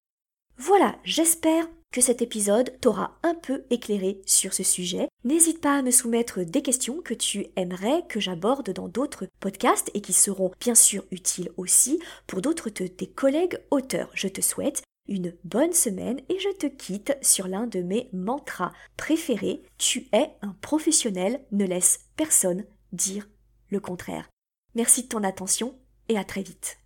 Voilà, 0.57 0.97
j'espère 1.03 1.67
que 1.93 2.01
cet 2.01 2.21
épisode 2.21 2.73
t'aura 2.81 3.17
un 3.23 3.35
peu 3.35 3.63
éclairé 3.69 4.21
sur 4.25 4.53
ce 4.53 4.63
sujet. 4.63 5.07
N'hésite 5.23 5.61
pas 5.61 5.77
à 5.77 5.81
me 5.81 5.91
soumettre 5.91 6.41
des 6.41 6.61
questions 6.61 7.01
que 7.01 7.13
tu 7.13 7.47
aimerais 7.55 8.03
que 8.09 8.19
j'aborde 8.19 8.71
dans 8.71 8.89
d'autres 8.89 9.27
podcasts 9.39 9.89
et 9.93 10.01
qui 10.01 10.13
seront 10.13 10.51
bien 10.59 10.75
sûr 10.75 11.05
utiles 11.11 11.51
aussi 11.55 11.99
pour 12.25 12.41
d'autres 12.41 12.69
de 12.69 12.87
tes 12.87 13.07
collègues 13.07 13.59
auteurs. 13.71 14.09
Je 14.13 14.27
te 14.27 14.41
souhaite 14.41 14.83
une 15.07 15.33
bonne 15.43 15.73
semaine 15.73 16.19
et 16.29 16.39
je 16.39 16.55
te 16.57 16.67
quitte 16.67 17.17
sur 17.21 17.47
l'un 17.47 17.67
de 17.67 17.81
mes 17.81 18.09
mantras 18.13 18.71
préférés. 18.95 19.61
Tu 19.77 20.07
es 20.11 20.31
un 20.41 20.55
professionnel, 20.61 21.41
ne 21.51 21.65
laisse 21.65 22.05
personne 22.15 22.65
dire 22.91 23.27
le 23.69 23.79
contraire. 23.79 24.29
Merci 24.75 25.03
de 25.03 25.07
ton 25.07 25.23
attention 25.23 25.75
et 26.09 26.17
à 26.17 26.23
très 26.23 26.41
vite. 26.41 26.79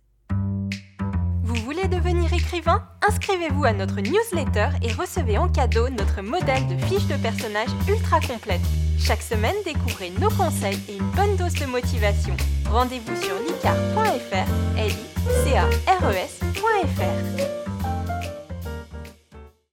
Vous 1.44 1.56
voulez 1.64 1.88
devenir 1.88 2.32
écrivain? 2.32 2.88
Inscrivez-vous 3.06 3.64
à 3.64 3.72
notre 3.72 4.00
newsletter 4.00 4.68
et 4.82 4.92
recevez 4.92 5.36
en 5.38 5.48
cadeau 5.48 5.88
notre 5.90 6.22
modèle 6.22 6.66
de 6.68 6.76
fiche 6.84 7.06
de 7.08 7.16
personnage 7.20 7.68
ultra 7.88 8.20
complète. 8.20 8.60
Chaque 8.98 9.22
semaine, 9.22 9.56
découvrez 9.64 10.10
nos 10.20 10.30
conseils 10.30 10.78
et 10.88 10.96
une 10.96 11.10
bonne 11.10 11.36
dose 11.36 11.54
de 11.54 11.66
motivation. 11.66 12.36
Rendez-vous 12.70 13.16
sur 13.20 13.34
licar.fr, 13.40 14.48